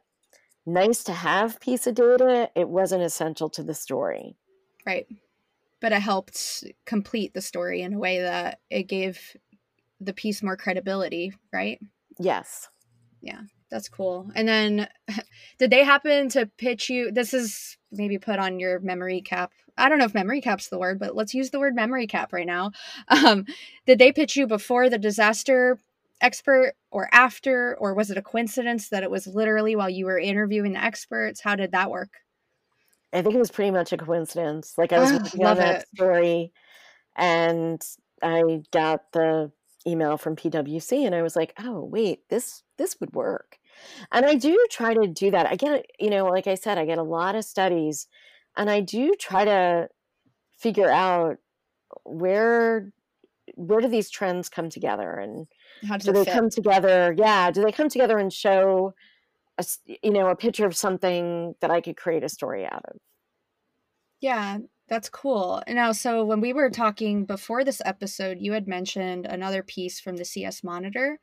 nice 0.72 1.04
to 1.04 1.12
have 1.12 1.60
piece 1.60 1.86
of 1.86 1.94
data. 1.94 2.50
It 2.54 2.68
wasn't 2.68 3.02
essential 3.02 3.48
to 3.50 3.62
the 3.62 3.74
story. 3.74 4.36
Right. 4.86 5.06
But 5.80 5.92
it 5.92 6.02
helped 6.02 6.64
complete 6.84 7.34
the 7.34 7.40
story 7.40 7.82
in 7.82 7.94
a 7.94 7.98
way 7.98 8.20
that 8.20 8.60
it 8.70 8.84
gave 8.84 9.36
the 10.00 10.12
piece 10.12 10.42
more 10.42 10.56
credibility, 10.56 11.32
right? 11.52 11.80
Yes. 12.18 12.68
Yeah, 13.20 13.40
that's 13.70 13.88
cool. 13.88 14.30
And 14.34 14.48
then 14.48 14.88
did 15.58 15.70
they 15.70 15.84
happen 15.84 16.28
to 16.30 16.46
pitch 16.46 16.88
you? 16.88 17.12
This 17.12 17.34
is 17.34 17.76
maybe 17.92 18.18
put 18.18 18.38
on 18.38 18.58
your 18.58 18.80
memory 18.80 19.20
cap. 19.20 19.52
I 19.76 19.88
don't 19.88 19.98
know 19.98 20.04
if 20.04 20.14
memory 20.14 20.40
cap's 20.40 20.68
the 20.68 20.78
word, 20.78 20.98
but 20.98 21.16
let's 21.16 21.34
use 21.34 21.50
the 21.50 21.58
word 21.58 21.74
memory 21.74 22.06
cap 22.06 22.32
right 22.32 22.46
now. 22.46 22.72
Um, 23.08 23.44
did 23.86 23.98
they 23.98 24.12
pitch 24.12 24.36
you 24.36 24.46
before 24.46 24.88
the 24.88 24.98
disaster 24.98 25.78
expert 26.20 26.74
or 26.90 27.08
after, 27.12 27.76
or 27.78 27.94
was 27.94 28.10
it 28.10 28.16
a 28.18 28.22
coincidence 28.22 28.88
that 28.90 29.02
it 29.02 29.10
was 29.10 29.26
literally 29.26 29.76
while 29.76 29.90
you 29.90 30.06
were 30.06 30.18
interviewing 30.18 30.72
the 30.72 30.84
experts? 30.84 31.40
How 31.40 31.56
did 31.56 31.72
that 31.72 31.90
work? 31.90 32.10
I 33.12 33.22
think 33.22 33.34
it 33.34 33.38
was 33.38 33.50
pretty 33.50 33.70
much 33.70 33.92
a 33.92 33.96
coincidence. 33.96 34.74
Like 34.78 34.92
I 34.92 35.00
was 35.00 35.12
ah, 35.12 35.18
working 35.22 35.46
on 35.46 35.56
that 35.56 35.82
it. 35.82 35.88
story 35.94 36.52
and 37.16 37.82
I 38.22 38.62
got 38.72 39.12
the 39.12 39.50
email 39.86 40.16
from 40.16 40.36
PwC 40.36 41.06
and 41.06 41.14
I 41.14 41.22
was 41.22 41.36
like, 41.36 41.54
"Oh, 41.58 41.84
wait, 41.84 42.28
this 42.28 42.62
this 42.76 43.00
would 43.00 43.12
work." 43.14 43.58
And 44.12 44.26
I 44.26 44.34
do 44.34 44.66
try 44.70 44.94
to 44.94 45.06
do 45.06 45.30
that. 45.30 45.46
I 45.46 45.56
get, 45.56 45.86
you 45.98 46.10
know, 46.10 46.26
like 46.26 46.46
I 46.46 46.54
said, 46.54 46.78
I 46.78 46.84
get 46.84 46.98
a 46.98 47.02
lot 47.02 47.34
of 47.34 47.44
studies 47.44 48.06
and 48.56 48.70
I 48.70 48.80
do 48.80 49.14
try 49.18 49.44
to 49.44 49.88
figure 50.58 50.90
out 50.90 51.38
where 52.04 52.92
where 53.56 53.80
do 53.80 53.88
these 53.88 54.10
trends 54.10 54.48
come 54.48 54.70
together 54.70 55.10
and 55.12 55.46
how 55.88 55.96
do 55.96 56.12
they 56.12 56.24
fit? 56.24 56.32
come 56.32 56.50
together? 56.50 57.14
Yeah, 57.16 57.50
do 57.50 57.62
they 57.62 57.72
come 57.72 57.88
together 57.88 58.18
and 58.18 58.32
show 58.32 58.94
a, 59.58 59.64
you 60.02 60.10
know, 60.10 60.28
a 60.28 60.36
picture 60.36 60.66
of 60.66 60.76
something 60.76 61.54
that 61.60 61.70
I 61.70 61.80
could 61.80 61.96
create 61.96 62.24
a 62.24 62.28
story 62.28 62.64
out 62.64 62.84
of? 62.86 62.96
Yeah, 64.20 64.58
that's 64.88 65.08
cool. 65.08 65.62
Now, 65.68 65.92
so 65.92 66.24
when 66.24 66.40
we 66.40 66.52
were 66.52 66.68
talking 66.68 67.24
before 67.24 67.64
this 67.64 67.80
episode, 67.84 68.38
you 68.40 68.52
had 68.52 68.66
mentioned 68.66 69.24
another 69.24 69.62
piece 69.62 70.00
from 70.00 70.16
the 70.16 70.24
CS 70.24 70.62
Monitor, 70.64 71.18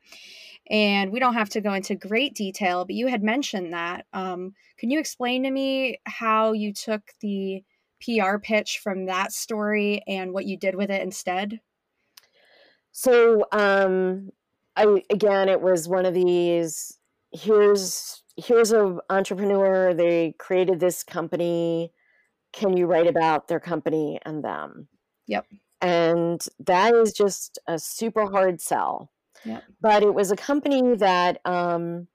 and 0.70 1.12
we 1.12 1.20
don't 1.20 1.34
have 1.34 1.50
to 1.50 1.60
go 1.60 1.74
into 1.74 1.94
great 1.94 2.34
detail, 2.34 2.84
but 2.84 2.94
you 2.94 3.06
had 3.06 3.22
mentioned 3.22 3.72
that. 3.74 4.06
Um, 4.12 4.54
can 4.78 4.90
you 4.90 4.98
explain 4.98 5.42
to 5.44 5.50
me 5.50 6.00
how 6.06 6.52
you 6.52 6.72
took 6.72 7.02
the 7.20 7.62
PR 8.02 8.38
pitch 8.38 8.80
from 8.82 9.06
that 9.06 9.32
story 9.32 10.02
and 10.06 10.32
what 10.32 10.46
you 10.46 10.56
did 10.56 10.74
with 10.74 10.90
it 10.90 11.02
instead? 11.02 11.60
So, 12.92 13.44
um, 13.52 14.30
I 14.78 15.02
again, 15.10 15.48
it 15.48 15.60
was 15.60 15.88
one 15.88 16.06
of 16.06 16.14
these. 16.14 16.98
Here's 17.32 18.22
here's 18.36 18.72
a 18.72 18.98
entrepreneur. 19.10 19.92
They 19.92 20.34
created 20.38 20.80
this 20.80 21.02
company 21.02 21.92
can 22.52 22.76
you 22.76 22.86
write 22.86 23.06
about 23.06 23.48
their 23.48 23.60
company 23.60 24.18
and 24.24 24.42
them? 24.42 24.88
Yep. 25.26 25.46
And 25.80 26.44
that 26.66 26.94
is 26.94 27.12
just 27.12 27.58
a 27.66 27.78
super 27.78 28.30
hard 28.30 28.60
sell. 28.60 29.12
Yep. 29.44 29.62
But 29.80 30.02
it 30.02 30.14
was 30.14 30.30
a 30.30 30.36
company 30.36 30.96
that 30.96 31.40
um, 31.44 32.08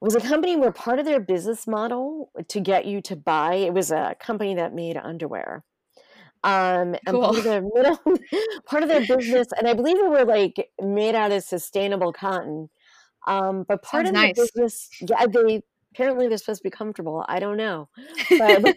was 0.00 0.14
a 0.14 0.20
company 0.20 0.56
where 0.56 0.72
part 0.72 0.98
of 0.98 1.06
their 1.06 1.20
business 1.20 1.66
model 1.66 2.30
to 2.48 2.60
get 2.60 2.84
you 2.84 3.00
to 3.02 3.16
buy 3.16 3.54
it 3.54 3.72
was 3.72 3.90
a 3.90 4.16
company 4.20 4.54
that 4.56 4.74
made 4.74 4.96
underwear. 4.96 5.64
Um, 6.44 6.96
and 7.06 7.14
cool. 7.14 7.22
part 7.22 7.38
of 7.38 7.44
their 7.44 7.62
middle, 7.62 8.00
part 8.66 8.82
of 8.82 8.88
their 8.88 9.06
business, 9.06 9.46
and 9.56 9.68
I 9.68 9.74
believe 9.74 9.96
they 9.96 10.02
were 10.02 10.24
like 10.24 10.70
made 10.82 11.14
out 11.14 11.30
of 11.30 11.44
sustainable 11.44 12.12
cotton. 12.12 12.68
Um, 13.26 13.64
but 13.68 13.82
part 13.82 14.06
Sounds 14.06 14.08
of 14.10 14.14
nice. 14.14 14.36
the 14.36 14.42
business, 14.42 14.88
yeah, 15.00 15.26
they 15.26 15.62
apparently 15.92 16.28
they're 16.28 16.38
supposed 16.38 16.60
to 16.60 16.64
be 16.64 16.70
comfortable. 16.70 17.24
I 17.28 17.38
don't 17.38 17.56
know. 17.56 17.88
But, 18.30 18.76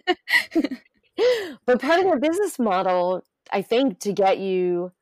but 1.66 1.80
part 1.80 1.98
of 1.98 2.04
their 2.04 2.18
business 2.18 2.58
model, 2.58 3.22
I 3.52 3.62
think, 3.62 4.00
to 4.00 4.12
get 4.12 4.38
you 4.38 4.92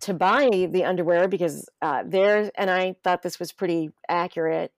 to 0.00 0.14
buy 0.14 0.68
the 0.70 0.84
underwear 0.84 1.28
because 1.28 1.68
uh, 1.80 2.02
there, 2.06 2.50
and 2.56 2.70
I 2.70 2.96
thought 3.04 3.22
this 3.22 3.38
was 3.38 3.52
pretty 3.52 3.90
accurate. 4.08 4.72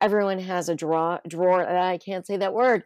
Everyone 0.00 0.38
has 0.38 0.68
a 0.68 0.74
drawer, 0.74 1.20
drawer. 1.28 1.68
I 1.68 1.98
can't 1.98 2.26
say 2.26 2.36
that 2.38 2.54
word. 2.54 2.84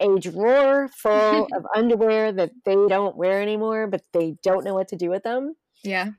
A 0.00 0.18
drawer 0.18 0.88
full 0.88 1.48
of 1.54 1.66
underwear 1.74 2.32
that 2.32 2.52
they 2.64 2.76
don't 2.88 3.16
wear 3.16 3.42
anymore, 3.42 3.86
but 3.86 4.02
they 4.12 4.36
don't 4.42 4.64
know 4.64 4.74
what 4.74 4.88
to 4.88 4.96
do 4.96 5.10
with 5.10 5.22
them. 5.22 5.56
Yeah. 5.82 6.10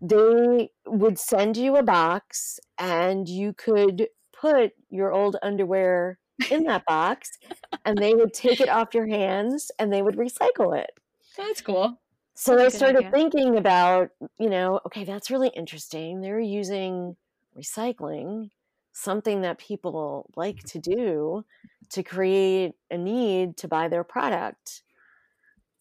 They 0.00 0.70
would 0.86 1.18
send 1.18 1.56
you 1.56 1.76
a 1.76 1.82
box, 1.82 2.58
and 2.78 3.28
you 3.28 3.52
could 3.52 4.08
put 4.32 4.72
your 4.88 5.12
old 5.12 5.36
underwear 5.42 6.18
in 6.50 6.64
that 6.64 6.84
box 6.86 7.38
and 7.84 7.98
they 7.98 8.14
would 8.14 8.32
take 8.32 8.60
it 8.60 8.68
off 8.68 8.94
your 8.94 9.06
hands 9.06 9.70
and 9.78 9.92
they 9.92 10.02
would 10.02 10.16
recycle 10.16 10.78
it. 10.78 10.90
That's 11.36 11.60
cool. 11.60 12.00
So 12.34 12.56
that's 12.56 12.74
I 12.74 12.78
started 12.78 12.98
idea. 12.98 13.10
thinking 13.10 13.56
about, 13.58 14.10
you 14.38 14.48
know, 14.48 14.80
okay, 14.86 15.04
that's 15.04 15.30
really 15.30 15.50
interesting. 15.54 16.20
They're 16.20 16.40
using 16.40 17.16
recycling, 17.56 18.50
something 18.92 19.42
that 19.42 19.58
people 19.58 20.30
like 20.36 20.56
mm-hmm. 20.56 20.68
to 20.68 20.78
do 20.78 21.44
to 21.90 22.02
create 22.02 22.72
a 22.90 22.98
need 22.98 23.56
to 23.58 23.68
buy 23.68 23.88
their 23.88 24.04
product. 24.04 24.82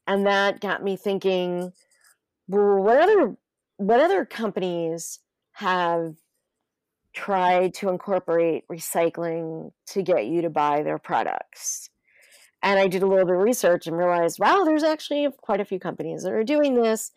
And 0.08 0.26
that 0.26 0.60
got 0.60 0.84
me 0.84 0.96
thinking, 0.96 1.72
well, 2.48 2.82
what 2.82 2.98
other 2.98 3.36
what 3.78 4.02
other 4.02 4.26
companies 4.26 5.20
have 5.54 6.16
tried 7.14 7.74
to 7.74 7.90
incorporate 7.90 8.64
recycling 8.72 9.72
to 9.88 10.02
get 10.02 10.26
you 10.26 10.42
to 10.42 10.50
buy 10.50 10.84
their 10.84 10.98
products. 10.98 11.90
And 12.62 12.80
I 12.80 12.88
did 12.88 13.04
a 13.04 13.08
little 13.08 13.26
bit 13.26 13.36
of 13.36 13.42
research 13.42 13.88
and 13.88 13.98
realized, 13.98 14.40
wow, 14.40 14.64
there's 14.64 14.84
actually 14.84 15.28
quite 15.42 15.62
a 15.62 15.66
few 15.66 15.80
companies 15.80 16.24
that 16.24 16.34
are 16.34 16.44
doing 16.44 16.76
this. 16.76 17.12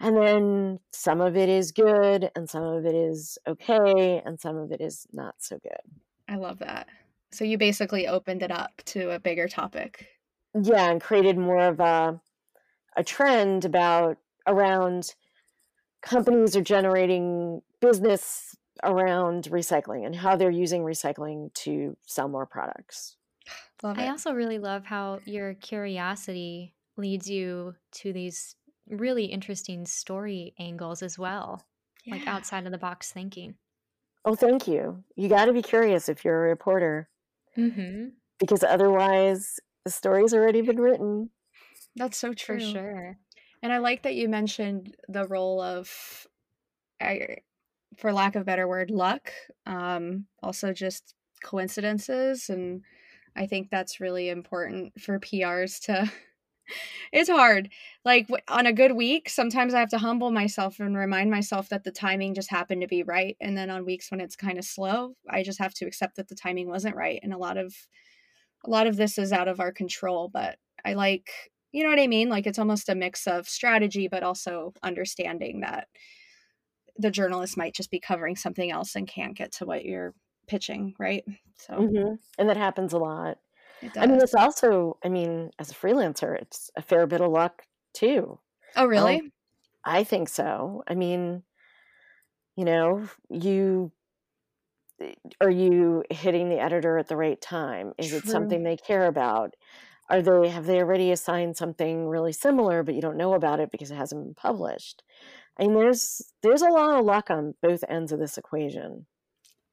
And 0.00 0.16
then 0.16 0.78
some 0.92 1.20
of 1.20 1.36
it 1.36 1.48
is 1.48 1.72
good, 1.72 2.30
and 2.36 2.48
some 2.48 2.62
of 2.62 2.86
it 2.86 2.94
is 2.94 3.36
okay, 3.46 4.22
and 4.24 4.40
some 4.40 4.56
of 4.56 4.70
it 4.70 4.80
is 4.80 5.06
not 5.12 5.36
so 5.38 5.58
good. 5.58 5.80
I 6.28 6.36
love 6.36 6.60
that. 6.60 6.88
So 7.32 7.44
you 7.44 7.58
basically 7.58 8.06
opened 8.06 8.42
it 8.42 8.50
up 8.50 8.80
to 8.86 9.10
a 9.10 9.18
bigger 9.18 9.48
topic. 9.48 10.08
Yeah, 10.54 10.90
and 10.90 11.00
created 11.00 11.36
more 11.36 11.60
of 11.60 11.80
a 11.80 12.20
a 12.96 13.04
trend 13.04 13.64
about 13.64 14.18
around 14.46 15.14
companies 16.02 16.56
are 16.56 16.62
generating 16.62 17.62
business 17.80 18.56
around 18.82 19.44
recycling 19.44 20.06
and 20.06 20.16
how 20.16 20.36
they're 20.36 20.50
using 20.50 20.82
recycling 20.82 21.52
to 21.52 21.96
sell 22.06 22.28
more 22.28 22.46
products. 22.46 23.16
Love 23.82 23.98
I 23.98 24.08
also 24.08 24.32
really 24.32 24.58
love 24.58 24.84
how 24.84 25.20
your 25.24 25.54
curiosity 25.54 26.74
leads 26.96 27.30
you 27.30 27.74
to 27.92 28.12
these 28.12 28.56
really 28.90 29.26
interesting 29.26 29.86
story 29.86 30.54
angles 30.58 31.02
as 31.02 31.18
well, 31.18 31.66
yeah. 32.04 32.14
like 32.14 32.26
outside 32.26 32.66
of 32.66 32.72
the 32.72 32.78
box 32.78 33.12
thinking. 33.12 33.54
Oh, 34.24 34.34
thank 34.34 34.66
you. 34.66 35.04
You 35.16 35.28
got 35.28 35.46
to 35.46 35.52
be 35.52 35.62
curious 35.62 36.08
if 36.08 36.24
you're 36.24 36.46
a 36.46 36.48
reporter. 36.48 37.08
Mm-hmm. 37.56 38.08
Because 38.38 38.62
otherwise, 38.62 39.58
the 39.84 39.90
story's 39.90 40.34
already 40.34 40.60
been 40.60 40.80
written. 40.80 41.30
That's 41.96 42.18
so 42.18 42.32
true. 42.32 42.60
For 42.60 42.66
sure. 42.66 43.18
And 43.62 43.72
I 43.72 43.78
like 43.78 44.02
that 44.02 44.14
you 44.14 44.28
mentioned 44.28 44.96
the 45.08 45.26
role 45.26 45.60
of 45.60 46.26
I, 47.00 47.38
for 47.96 48.12
lack 48.12 48.36
of 48.36 48.42
a 48.42 48.44
better 48.44 48.68
word, 48.68 48.90
luck. 48.90 49.32
Um, 49.66 50.26
also, 50.42 50.72
just 50.72 51.14
coincidences. 51.42 52.48
And 52.48 52.82
I 53.36 53.46
think 53.46 53.70
that's 53.70 54.00
really 54.00 54.28
important 54.28 55.00
for 55.00 55.18
PRs 55.18 55.80
to. 55.86 56.10
it's 57.12 57.30
hard. 57.30 57.70
Like 58.04 58.28
on 58.48 58.66
a 58.66 58.72
good 58.72 58.92
week, 58.92 59.28
sometimes 59.28 59.74
I 59.74 59.80
have 59.80 59.90
to 59.90 59.98
humble 59.98 60.30
myself 60.30 60.80
and 60.80 60.96
remind 60.96 61.30
myself 61.30 61.68
that 61.68 61.84
the 61.84 61.90
timing 61.90 62.34
just 62.34 62.50
happened 62.50 62.82
to 62.82 62.88
be 62.88 63.02
right. 63.02 63.36
And 63.40 63.56
then 63.56 63.70
on 63.70 63.84
weeks 63.84 64.10
when 64.10 64.20
it's 64.20 64.36
kind 64.36 64.58
of 64.58 64.64
slow, 64.64 65.14
I 65.28 65.42
just 65.42 65.58
have 65.58 65.74
to 65.74 65.86
accept 65.86 66.16
that 66.16 66.28
the 66.28 66.34
timing 66.34 66.68
wasn't 66.68 66.96
right. 66.96 67.20
And 67.22 67.32
a 67.32 67.38
lot 67.38 67.56
of 67.56 67.74
a 68.64 68.70
lot 68.70 68.86
of 68.86 68.96
this 68.96 69.18
is 69.18 69.32
out 69.32 69.48
of 69.48 69.60
our 69.60 69.72
control, 69.72 70.28
but 70.32 70.58
I 70.84 70.94
like 70.94 71.30
you 71.70 71.82
know 71.82 71.90
what 71.90 72.00
I 72.00 72.06
mean? 72.06 72.28
Like 72.30 72.46
it's 72.46 72.58
almost 72.58 72.88
a 72.88 72.94
mix 72.94 73.26
of 73.26 73.48
strategy, 73.48 74.08
but 74.08 74.22
also 74.22 74.72
understanding 74.82 75.60
that 75.60 75.88
the 76.96 77.10
journalist 77.10 77.56
might 77.56 77.74
just 77.74 77.90
be 77.90 78.00
covering 78.00 78.36
something 78.36 78.70
else 78.70 78.96
and 78.96 79.06
can't 79.06 79.36
get 79.36 79.52
to 79.52 79.66
what 79.66 79.84
you're 79.84 80.14
pitching, 80.48 80.94
right? 80.98 81.24
So, 81.56 81.74
mm-hmm. 81.74 82.14
and 82.38 82.48
that 82.48 82.56
happens 82.56 82.92
a 82.92 82.98
lot. 82.98 83.38
I 83.98 84.06
mean, 84.06 84.20
it's 84.20 84.34
also, 84.34 84.98
I 85.04 85.08
mean, 85.08 85.50
as 85.58 85.70
a 85.70 85.74
freelancer, 85.74 86.40
it's 86.40 86.70
a 86.76 86.82
fair 86.82 87.06
bit 87.06 87.20
of 87.20 87.30
luck 87.30 87.66
too. 87.94 88.40
Oh, 88.76 88.86
really? 88.86 89.20
Um, 89.20 89.32
I 89.84 90.04
think 90.04 90.28
so. 90.28 90.84
I 90.88 90.94
mean, 90.94 91.44
you 92.56 92.64
know, 92.64 93.08
you 93.30 93.92
eh, 95.00 95.14
are 95.40 95.50
you 95.50 96.04
hitting 96.10 96.48
the 96.48 96.58
editor 96.60 96.98
at 96.98 97.08
the 97.08 97.16
right 97.16 97.40
time? 97.40 97.92
Is 97.98 98.08
True. 98.10 98.18
it 98.18 98.26
something 98.26 98.62
they 98.62 98.76
care 98.76 99.06
about? 99.06 99.54
Are 100.10 100.22
they 100.22 100.48
have 100.50 100.66
they 100.66 100.80
already 100.80 101.12
assigned 101.12 101.56
something 101.56 102.08
really 102.08 102.32
similar, 102.32 102.82
but 102.82 102.94
you 102.94 103.02
don't 103.02 103.16
know 103.18 103.34
about 103.34 103.60
it 103.60 103.70
because 103.72 103.90
it 103.90 103.96
hasn't 103.96 104.24
been 104.24 104.34
published? 104.34 105.02
I 105.58 105.64
mean, 105.64 105.74
there's 105.74 106.22
there's 106.42 106.62
a 106.62 106.70
lot 106.70 106.98
of 106.98 107.06
luck 107.06 107.30
on 107.30 107.54
both 107.62 107.84
ends 107.88 108.12
of 108.12 108.20
this 108.20 108.38
equation. 108.38 109.06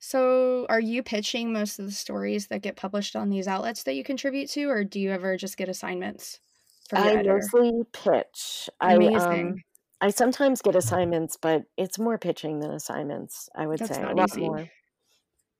So, 0.07 0.67
are 0.69 0.79
you 0.79 1.01
pitching 1.01 1.51
most 1.51 1.79
of 1.79 1.85
the 1.85 1.91
stories 1.91 2.45
that 2.47 2.61
get 2.61 2.75
published 2.75 3.15
on 3.15 3.31
these 3.31 3.47
outlets 3.47 3.81
that 3.83 3.95
you 3.95 4.03
contribute 4.03 4.51
to, 4.51 4.69
or 4.69 4.83
do 4.83 4.99
you 4.99 5.09
ever 5.09 5.35
just 5.35 5.57
get 5.57 5.67
assignments 5.67 6.39
from 6.87 6.99
I 6.99 7.13
editor? 7.13 7.39
mostly 7.39 7.71
pitch. 7.91 8.69
Amazing. 8.79 9.15
I, 9.19 9.41
um, 9.41 9.55
I 10.01 10.09
sometimes 10.11 10.61
get 10.61 10.75
assignments, 10.75 11.37
but 11.41 11.63
it's 11.75 11.97
more 11.97 12.19
pitching 12.19 12.59
than 12.59 12.69
assignments. 12.69 13.49
I 13.55 13.65
would 13.65 13.79
That's 13.79 13.95
say 13.95 14.03
a 14.03 14.13
lot 14.13 14.29
easy. 14.29 14.41
more. 14.41 14.69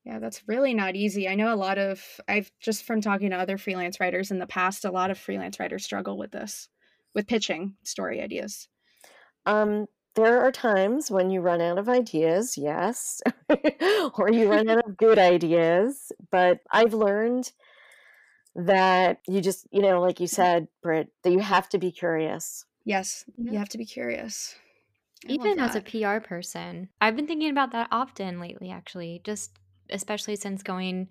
Yeah, 0.04 0.20
that's 0.20 0.48
really 0.48 0.76
not 0.76 0.96
easy. 0.96 1.28
I 1.28 1.34
know 1.34 1.52
a 1.52 1.58
lot 1.58 1.80
of 1.80 2.04
I've 2.28 2.52
just 2.60 2.84
from 2.84 3.02
talking 3.02 3.32
to 3.32 3.38
other 3.38 3.58
freelance 3.58 4.00
writers 4.00 4.30
in 4.30 4.38
the 4.38 4.46
past, 4.46 4.86
a 4.86 4.92
lot 4.92 5.10
of 5.10 5.18
freelance 5.18 5.60
writers 5.60 5.84
struggle 5.84 6.20
with 6.20 6.30
this, 6.30 6.70
with 7.16 7.26
pitching 7.26 7.78
story 7.84 8.22
ideas. 8.22 8.68
Um, 9.48 9.88
there 10.16 10.42
are 10.42 10.52
times 10.52 11.12
when 11.12 11.30
you 11.30 11.42
run 11.42 11.62
out 11.62 11.78
of 11.78 11.90
ideas, 11.90 12.58
yes, 12.58 13.22
or 14.18 14.32
you 14.32 14.50
run 14.50 14.70
out 14.70 14.86
of 14.86 14.98
good 14.98 15.20
ideas. 15.20 16.12
But 16.32 16.60
I've 16.72 16.94
learned 16.94 17.52
that 18.56 19.20
you 19.28 19.42
just, 19.42 19.68
you 19.72 19.82
know, 19.82 20.02
like 20.02 20.20
you 20.20 20.28
mm-hmm. 20.28 20.36
said, 20.36 20.68
Britt, 20.82 21.10
that 21.24 21.32
you 21.32 21.40
have 21.40 21.70
to 21.70 21.78
be 21.78 21.92
curious. 21.92 22.66
Yes, 22.86 23.26
you 23.38 23.58
have 23.58 23.70
to 23.70 23.78
be 23.78 23.86
curious. 23.86 24.56
I 25.28 25.34
Even 25.34 25.60
as 25.60 25.76
a 25.76 25.82
PR 25.82 26.20
person, 26.26 26.90
I've 27.02 27.16
been 27.16 27.28
thinking 27.28 27.50
about 27.50 27.72
that 27.72 27.88
often 27.92 28.40
lately, 28.40 28.70
actually, 28.70 29.22
just 29.24 29.52
especially 29.90 30.36
since 30.36 30.64
going 30.64 31.10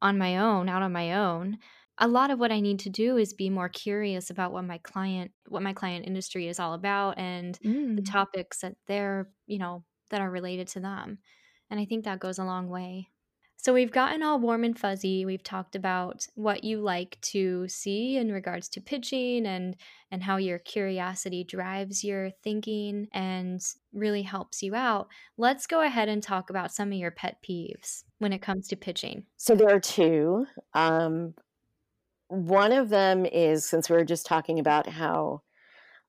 on 0.00 0.18
my 0.18 0.36
own, 0.36 0.68
out 0.68 0.82
on 0.82 0.92
my 0.92 1.12
own 1.14 1.58
a 1.98 2.08
lot 2.08 2.30
of 2.30 2.38
what 2.38 2.52
I 2.52 2.60
need 2.60 2.80
to 2.80 2.90
do 2.90 3.16
is 3.16 3.34
be 3.34 3.50
more 3.50 3.68
curious 3.68 4.30
about 4.30 4.52
what 4.52 4.64
my 4.64 4.78
client 4.78 5.30
what 5.48 5.62
my 5.62 5.72
client 5.72 6.06
industry 6.06 6.48
is 6.48 6.58
all 6.58 6.74
about 6.74 7.18
and 7.18 7.58
mm. 7.64 7.96
the 7.96 8.02
topics 8.02 8.60
that 8.60 8.76
they're, 8.86 9.28
you 9.46 9.58
know, 9.58 9.84
that 10.10 10.20
are 10.20 10.30
related 10.30 10.68
to 10.68 10.80
them. 10.80 11.18
And 11.70 11.78
I 11.78 11.84
think 11.84 12.04
that 12.04 12.20
goes 12.20 12.38
a 12.38 12.44
long 12.44 12.68
way. 12.68 13.08
So 13.62 13.72
we've 13.72 13.92
gotten 13.92 14.24
all 14.24 14.40
warm 14.40 14.64
and 14.64 14.76
fuzzy. 14.76 15.24
We've 15.24 15.42
talked 15.42 15.76
about 15.76 16.26
what 16.34 16.64
you 16.64 16.80
like 16.80 17.16
to 17.30 17.68
see 17.68 18.16
in 18.16 18.32
regards 18.32 18.68
to 18.70 18.80
pitching 18.80 19.46
and 19.46 19.76
and 20.10 20.20
how 20.20 20.36
your 20.38 20.58
curiosity 20.58 21.44
drives 21.44 22.02
your 22.02 22.30
thinking 22.42 23.06
and 23.12 23.60
really 23.92 24.22
helps 24.22 24.64
you 24.64 24.74
out. 24.74 25.06
Let's 25.38 25.68
go 25.68 25.80
ahead 25.80 26.08
and 26.08 26.20
talk 26.20 26.50
about 26.50 26.72
some 26.72 26.88
of 26.88 26.98
your 26.98 27.12
pet 27.12 27.36
peeves 27.48 28.02
when 28.18 28.32
it 28.32 28.42
comes 28.42 28.66
to 28.68 28.76
pitching. 28.76 29.26
So 29.36 29.54
there 29.54 29.72
are 29.72 29.80
two. 29.80 30.46
Um, 30.74 31.34
one 32.32 32.72
of 32.72 32.88
them 32.88 33.26
is 33.26 33.68
since 33.68 33.90
we 33.90 33.96
were 33.96 34.06
just 34.06 34.24
talking 34.24 34.58
about 34.58 34.88
how 34.88 35.42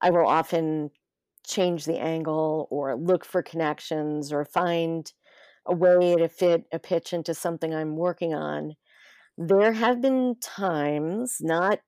I 0.00 0.08
will 0.08 0.26
often 0.26 0.90
change 1.46 1.84
the 1.84 1.98
angle 1.98 2.66
or 2.70 2.96
look 2.96 3.26
for 3.26 3.42
connections 3.42 4.32
or 4.32 4.46
find 4.46 5.12
a 5.66 5.74
way 5.74 6.16
to 6.16 6.26
fit 6.28 6.64
a 6.72 6.78
pitch 6.78 7.12
into 7.12 7.34
something 7.34 7.74
I'm 7.74 7.96
working 7.96 8.32
on. 8.32 8.76
There 9.36 9.74
have 9.74 10.00
been 10.00 10.36
times, 10.40 11.36
not 11.42 11.80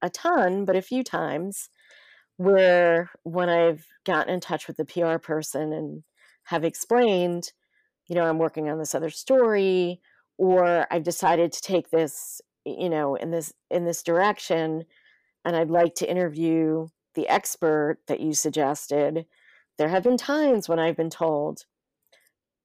a 0.00 0.08
ton, 0.08 0.64
but 0.64 0.76
a 0.76 0.82
few 0.82 1.02
times, 1.02 1.68
where 2.36 3.10
when 3.24 3.48
I've 3.48 3.84
gotten 4.06 4.32
in 4.32 4.38
touch 4.38 4.68
with 4.68 4.76
the 4.76 4.84
PR 4.84 5.18
person 5.18 5.72
and 5.72 6.04
have 6.44 6.62
explained, 6.62 7.50
you 8.06 8.14
know, 8.14 8.22
I'm 8.22 8.38
working 8.38 8.70
on 8.70 8.78
this 8.78 8.94
other 8.94 9.10
story, 9.10 10.00
or 10.38 10.86
I've 10.92 11.02
decided 11.02 11.50
to 11.52 11.60
take 11.60 11.90
this 11.90 12.40
you 12.64 12.88
know 12.88 13.14
in 13.14 13.30
this 13.30 13.52
in 13.70 13.84
this 13.84 14.02
direction 14.02 14.84
and 15.44 15.56
i'd 15.56 15.70
like 15.70 15.94
to 15.94 16.10
interview 16.10 16.86
the 17.14 17.28
expert 17.28 17.98
that 18.06 18.20
you 18.20 18.32
suggested 18.32 19.26
there 19.78 19.88
have 19.88 20.02
been 20.02 20.16
times 20.16 20.68
when 20.68 20.78
i've 20.78 20.96
been 20.96 21.10
told 21.10 21.64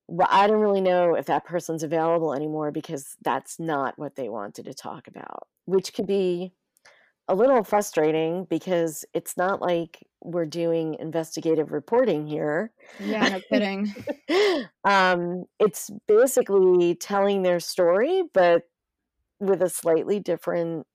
well 0.07 0.27
i 0.29 0.47
don't 0.47 0.61
really 0.61 0.81
know 0.81 1.15
if 1.15 1.25
that 1.25 1.45
person's 1.45 1.83
available 1.83 2.33
anymore 2.33 2.71
because 2.71 3.15
that's 3.23 3.59
not 3.59 3.97
what 3.97 4.15
they 4.15 4.29
wanted 4.29 4.65
to 4.65 4.73
talk 4.73 5.07
about 5.07 5.47
which 5.65 5.93
could 5.93 6.07
be 6.07 6.53
a 7.27 7.35
little 7.35 7.63
frustrating 7.63 8.45
because 8.49 9.03
it's 9.13 9.35
not 9.35 9.61
like 9.61 9.99
we're 10.21 10.45
doing 10.45 10.95
investigative 10.99 11.71
reporting 11.71 12.27
here. 12.27 12.71
Yeah, 12.99 13.29
no 13.29 13.41
kidding. 13.49 13.93
um, 14.83 15.45
it's 15.59 15.89
basically 16.07 16.95
telling 16.95 17.41
their 17.41 17.59
story, 17.59 18.23
but 18.33 18.63
with 19.39 19.61
a 19.61 19.69
slightly 19.69 20.19
different 20.19 20.87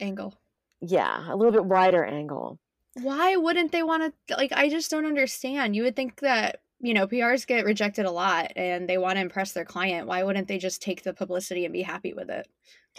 angle. 0.00 0.34
Yeah, 0.80 1.32
a 1.32 1.36
little 1.36 1.52
bit 1.52 1.64
wider 1.64 2.04
angle. 2.04 2.58
Why 2.94 3.36
wouldn't 3.36 3.72
they 3.72 3.82
want 3.82 4.14
to? 4.28 4.36
Like, 4.36 4.52
I 4.52 4.68
just 4.68 4.90
don't 4.90 5.06
understand. 5.06 5.76
You 5.76 5.82
would 5.82 5.96
think 5.96 6.20
that, 6.20 6.60
you 6.80 6.94
know, 6.94 7.06
PRs 7.06 7.46
get 7.46 7.64
rejected 7.64 8.06
a 8.06 8.10
lot 8.10 8.52
and 8.56 8.88
they 8.88 8.98
want 8.98 9.16
to 9.16 9.22
impress 9.22 9.52
their 9.52 9.64
client. 9.64 10.06
Why 10.06 10.22
wouldn't 10.22 10.48
they 10.48 10.58
just 10.58 10.82
take 10.82 11.02
the 11.02 11.12
publicity 11.12 11.64
and 11.64 11.72
be 11.72 11.82
happy 11.82 12.14
with 12.14 12.30
it? 12.30 12.48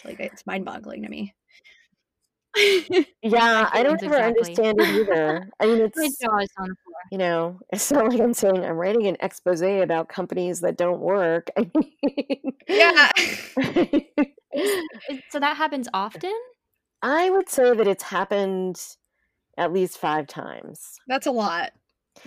Like, 0.06 0.20
it's 0.20 0.46
mind 0.46 0.66
boggling 0.66 1.04
to 1.04 1.10
me. 1.10 1.34
yeah, 3.24 3.70
I 3.72 3.84
don't 3.84 4.02
ever 4.04 4.16
exactly. 4.16 4.24
understand 4.24 4.82
it 4.82 4.90
either. 4.90 5.50
I 5.60 5.66
mean, 5.66 5.82
it's 5.82 5.98
my 5.98 6.46
on 6.60 6.70
the 6.70 6.76
floor. 6.84 6.96
You 7.12 7.18
know, 7.18 7.60
it's 7.72 7.92
not 7.92 8.10
like 8.10 8.20
I'm 8.20 8.34
saying 8.34 8.64
I'm 8.64 8.78
writing 8.78 9.08
an 9.08 9.18
expose 9.20 9.62
about 9.62 10.10
companies 10.10 10.62
that 10.62 10.78
don't 10.78 11.00
work. 11.00 11.50
I 11.58 11.70
mean, 11.76 12.54
yeah. 12.68 13.12
so 15.30 15.40
that 15.40 15.58
happens 15.58 15.88
often? 15.94 16.34
I 17.02 17.30
would 17.30 17.50
say 17.50 17.76
that 17.76 17.88
it's 17.88 18.04
happened 18.04 18.82
at 19.58 19.74
least 19.74 19.98
five 19.98 20.28
times. 20.28 21.00
That's 21.08 21.28
a 21.28 21.32
lot. 21.32 21.72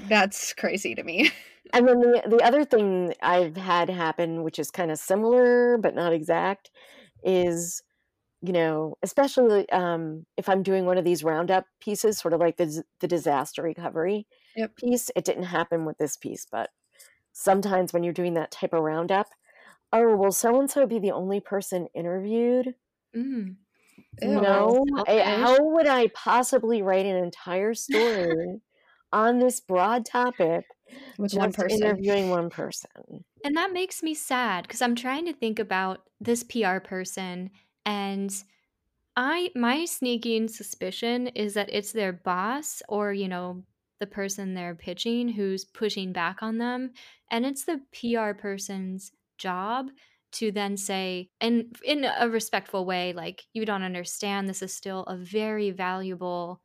That's 0.09 0.53
crazy 0.53 0.95
to 0.95 1.03
me. 1.03 1.31
and 1.73 1.87
then 1.87 2.01
the, 2.01 2.23
the 2.29 2.43
other 2.45 2.64
thing 2.64 3.14
I've 3.23 3.57
had 3.57 3.90
happen, 3.90 4.43
which 4.43 4.59
is 4.59 4.71
kind 4.71 4.90
of 4.90 4.99
similar 4.99 5.79
but 5.79 5.95
not 5.95 6.12
exact, 6.12 6.71
is 7.23 7.83
you 8.43 8.55
know, 8.55 8.97
especially 9.03 9.69
um, 9.71 10.25
if 10.38 10.49
I'm 10.49 10.62
doing 10.62 10.87
one 10.87 10.97
of 10.97 11.05
these 11.05 11.23
roundup 11.23 11.66
pieces, 11.79 12.19
sort 12.19 12.33
of 12.33 12.40
like 12.40 12.57
the 12.57 12.83
the 13.01 13.09
disaster 13.09 13.62
recovery 13.62 14.27
yep. 14.57 14.75
piece. 14.77 15.11
It 15.14 15.25
didn't 15.25 15.45
happen 15.45 15.85
with 15.85 15.99
this 15.99 16.16
piece, 16.16 16.47
but 16.51 16.71
sometimes 17.33 17.93
when 17.93 18.03
you're 18.03 18.14
doing 18.14 18.35
that 18.35 18.51
type 18.51 18.73
of 18.73 18.83
roundup, 18.83 19.29
oh, 19.92 20.16
will 20.16 20.33
so 20.33 20.59
and 20.59 20.70
so 20.70 20.87
be 20.87 20.98
the 20.98 21.12
only 21.12 21.40
person 21.40 21.88
interviewed? 21.94 22.74
Mm. 23.16 23.57
You 24.20 24.40
know, 24.40 24.85
how 25.07 25.57
would 25.61 25.87
I 25.87 26.09
possibly 26.09 26.83
write 26.83 27.07
an 27.07 27.16
entire 27.16 27.74
story 27.74 28.61
on 29.12 29.38
this 29.38 29.61
broad 29.61 30.05
topic 30.05 30.64
with 31.18 31.33
one 31.35 31.53
person 31.53 31.83
interviewing 31.83 32.31
one 32.31 32.50
person? 32.50 33.24
And 33.44 33.57
that 33.57 33.72
makes 33.72 34.03
me 34.03 34.14
sad 34.14 34.62
because 34.62 34.83
I'm 34.83 34.94
trying 34.94 35.26
to 35.26 35.33
think 35.33 35.59
about 35.59 36.03
this 36.20 36.42
PR 36.42 36.79
person 36.79 37.50
and 37.87 38.31
I 39.16 39.50
my 39.55 39.87
sneaking 39.87 40.48
suspicion 40.48 41.29
is 41.29 41.55
that 41.55 41.70
it's 41.72 41.92
their 41.92 42.12
boss 42.12 42.83
or, 42.88 43.12
you 43.12 43.29
know, 43.29 43.62
the 44.00 44.07
person 44.07 44.55
they're 44.55 44.74
pitching 44.74 45.29
who's 45.29 45.64
pushing 45.64 46.12
back 46.12 46.42
on 46.42 46.59
them 46.59 46.92
and 47.31 47.46
it's 47.46 47.64
the 47.64 47.81
PR 47.92 48.38
person's 48.38 49.12
job 49.40 49.88
to 50.33 50.53
then 50.53 50.76
say 50.76 51.29
and 51.40 51.76
in 51.85 52.05
a 52.05 52.29
respectful 52.29 52.85
way 52.85 53.12
like 53.12 53.44
you 53.53 53.64
don't 53.64 53.83
understand 53.83 54.48
this 54.48 54.62
is 54.62 54.72
still 54.72 55.03
a 55.05 55.16
very 55.16 55.70
valuable 55.70 56.61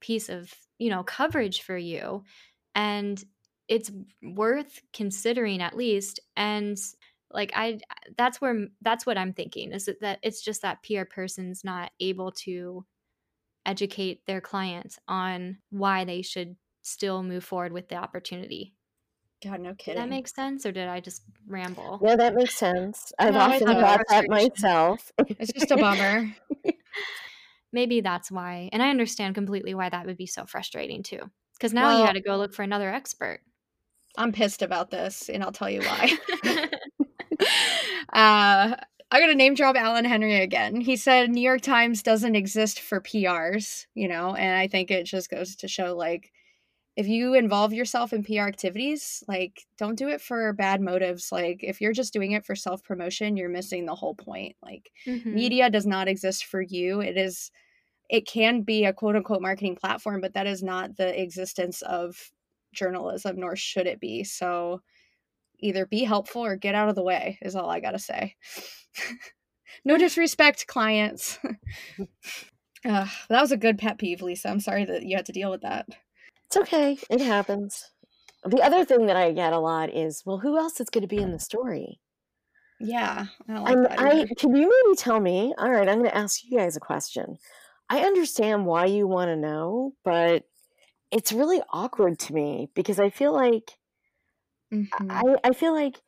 piece 0.00 0.28
of 0.28 0.52
you 0.78 0.90
know 0.90 1.02
coverage 1.02 1.62
for 1.62 1.76
you 1.76 2.22
and 2.74 3.24
it's 3.68 3.90
worth 4.22 4.80
considering 4.92 5.62
at 5.62 5.76
least 5.76 6.20
and 6.36 6.76
like 7.30 7.50
i 7.54 7.78
that's 8.18 8.40
where 8.40 8.66
that's 8.82 9.06
what 9.06 9.18
i'm 9.18 9.32
thinking 9.32 9.72
is 9.72 9.88
that, 10.00 10.18
it's 10.22 10.42
just 10.42 10.62
that 10.62 10.82
pr 10.82 11.04
person's 11.08 11.64
not 11.64 11.90
able 12.00 12.30
to 12.32 12.84
educate 13.64 14.20
their 14.26 14.40
client 14.40 14.98
on 15.08 15.58
why 15.70 16.04
they 16.04 16.22
should 16.22 16.54
still 16.82 17.22
move 17.22 17.42
forward 17.42 17.72
with 17.72 17.88
the 17.88 17.96
opportunity 17.96 18.75
God, 19.42 19.60
no 19.60 19.74
kidding. 19.74 20.00
Did 20.00 20.02
that 20.02 20.08
makes 20.08 20.34
sense, 20.34 20.64
or 20.64 20.72
did 20.72 20.88
I 20.88 21.00
just 21.00 21.22
ramble? 21.46 22.00
Yeah, 22.02 22.16
that 22.16 22.34
makes 22.34 22.56
sense. 22.56 23.12
I've 23.18 23.34
no, 23.34 23.40
often 23.40 23.66
thought 23.66 24.02
that 24.08 24.28
myself. 24.28 25.12
it's 25.18 25.52
just 25.52 25.70
a 25.70 25.76
bummer. 25.76 26.34
Maybe 27.72 28.00
that's 28.00 28.30
why, 28.30 28.70
and 28.72 28.82
I 28.82 28.90
understand 28.90 29.34
completely 29.34 29.74
why 29.74 29.90
that 29.90 30.06
would 30.06 30.16
be 30.16 30.26
so 30.26 30.46
frustrating 30.46 31.02
too. 31.02 31.20
Because 31.52 31.74
now 31.74 31.88
well, 31.88 32.00
you 32.00 32.06
got 32.06 32.12
to 32.12 32.20
go 32.20 32.36
look 32.36 32.54
for 32.54 32.62
another 32.62 32.90
expert. 32.90 33.40
I'm 34.16 34.32
pissed 34.32 34.62
about 34.62 34.90
this, 34.90 35.28
and 35.28 35.42
I'll 35.42 35.52
tell 35.52 35.68
you 35.68 35.82
why. 35.82 36.12
uh, 38.12 38.76
I'm 39.10 39.20
gonna 39.20 39.34
name 39.34 39.54
drop 39.54 39.76
Alan 39.76 40.04
Henry 40.04 40.40
again. 40.40 40.80
He 40.80 40.96
said 40.96 41.30
New 41.30 41.42
York 41.42 41.60
Times 41.60 42.02
doesn't 42.02 42.34
exist 42.34 42.80
for 42.80 43.00
PRs, 43.00 43.86
you 43.94 44.08
know, 44.08 44.34
and 44.34 44.56
I 44.58 44.68
think 44.68 44.90
it 44.90 45.04
just 45.04 45.30
goes 45.30 45.56
to 45.56 45.68
show 45.68 45.94
like 45.94 46.32
if 46.96 47.06
you 47.06 47.34
involve 47.34 47.74
yourself 47.74 48.14
in 48.14 48.24
PR 48.24 48.42
activities, 48.42 49.22
like 49.28 49.66
don't 49.76 49.98
do 49.98 50.08
it 50.08 50.22
for 50.22 50.54
bad 50.54 50.80
motives. 50.80 51.30
Like 51.30 51.60
if 51.62 51.80
you're 51.80 51.92
just 51.92 52.12
doing 52.12 52.32
it 52.32 52.44
for 52.46 52.56
self 52.56 52.82
promotion, 52.82 53.36
you're 53.36 53.50
missing 53.50 53.84
the 53.84 53.94
whole 53.94 54.14
point. 54.14 54.56
Like 54.62 54.90
mm-hmm. 55.06 55.34
media 55.34 55.70
does 55.70 55.86
not 55.86 56.08
exist 56.08 56.46
for 56.46 56.62
you. 56.62 57.00
It 57.00 57.18
is 57.18 57.50
it 58.08 58.26
can 58.26 58.62
be 58.62 58.86
a 58.86 58.94
quote 58.94 59.14
unquote 59.14 59.42
marketing 59.42 59.76
platform, 59.76 60.22
but 60.22 60.32
that 60.34 60.46
is 60.46 60.62
not 60.62 60.96
the 60.96 61.20
existence 61.20 61.82
of 61.82 62.32
journalism, 62.72 63.40
nor 63.40 63.56
should 63.56 63.86
it 63.86 64.00
be. 64.00 64.24
So 64.24 64.80
either 65.58 65.84
be 65.84 66.04
helpful 66.04 66.44
or 66.44 66.56
get 66.56 66.74
out 66.74 66.88
of 66.88 66.94
the 66.94 67.02
way, 67.02 67.38
is 67.42 67.56
all 67.56 67.68
I 67.68 67.80
got 67.80 67.92
to 67.92 67.98
say. 67.98 68.36
no 69.84 69.98
disrespect, 69.98 70.66
clients. 70.66 71.38
uh, 71.98 73.06
that 73.28 73.40
was 73.40 73.52
a 73.52 73.56
good 73.56 73.78
pet 73.78 73.98
peeve, 73.98 74.22
Lisa. 74.22 74.48
I'm 74.48 74.60
sorry 74.60 74.84
that 74.86 75.02
you 75.02 75.16
had 75.16 75.26
to 75.26 75.32
deal 75.32 75.50
with 75.50 75.62
that. 75.62 75.86
It's 76.46 76.56
okay. 76.56 76.98
It 77.08 77.20
happens. 77.20 77.92
The 78.44 78.62
other 78.62 78.84
thing 78.84 79.06
that 79.06 79.16
I 79.16 79.32
get 79.32 79.52
a 79.52 79.58
lot 79.60 79.90
is, 79.94 80.24
well, 80.26 80.38
who 80.38 80.56
else 80.58 80.80
is 80.80 80.90
going 80.90 81.02
to 81.02 81.08
be 81.08 81.20
in 81.20 81.32
the 81.32 81.38
story? 81.38 82.00
Yeah, 82.78 83.26
I 83.48 83.58
like 83.60 83.78
And 83.78 83.88
that 83.88 83.98
I 83.98 84.26
can 84.38 84.54
you 84.54 84.68
maybe 84.84 84.96
tell 84.96 85.20
me? 85.20 85.54
All 85.58 85.70
right, 85.70 85.88
I'm 85.88 85.98
going 85.98 86.10
to 86.10 86.16
ask 86.16 86.44
you 86.44 86.56
guys 86.56 86.76
a 86.76 86.80
question. 86.80 87.36
I 87.88 88.00
understand 88.00 88.66
why 88.66 88.86
you 88.86 89.06
want 89.06 89.28
to 89.28 89.36
know, 89.36 89.94
but 90.04 90.44
it's 91.12 91.32
really 91.32 91.62
awkward 91.70 92.18
to 92.20 92.34
me 92.34 92.70
because 92.74 93.00
I 93.00 93.10
feel 93.10 93.32
like 93.34 93.78
Mhm. 94.70 95.24
I, 95.24 95.36
I 95.44 95.52
feel 95.52 95.72
like 95.72 96.02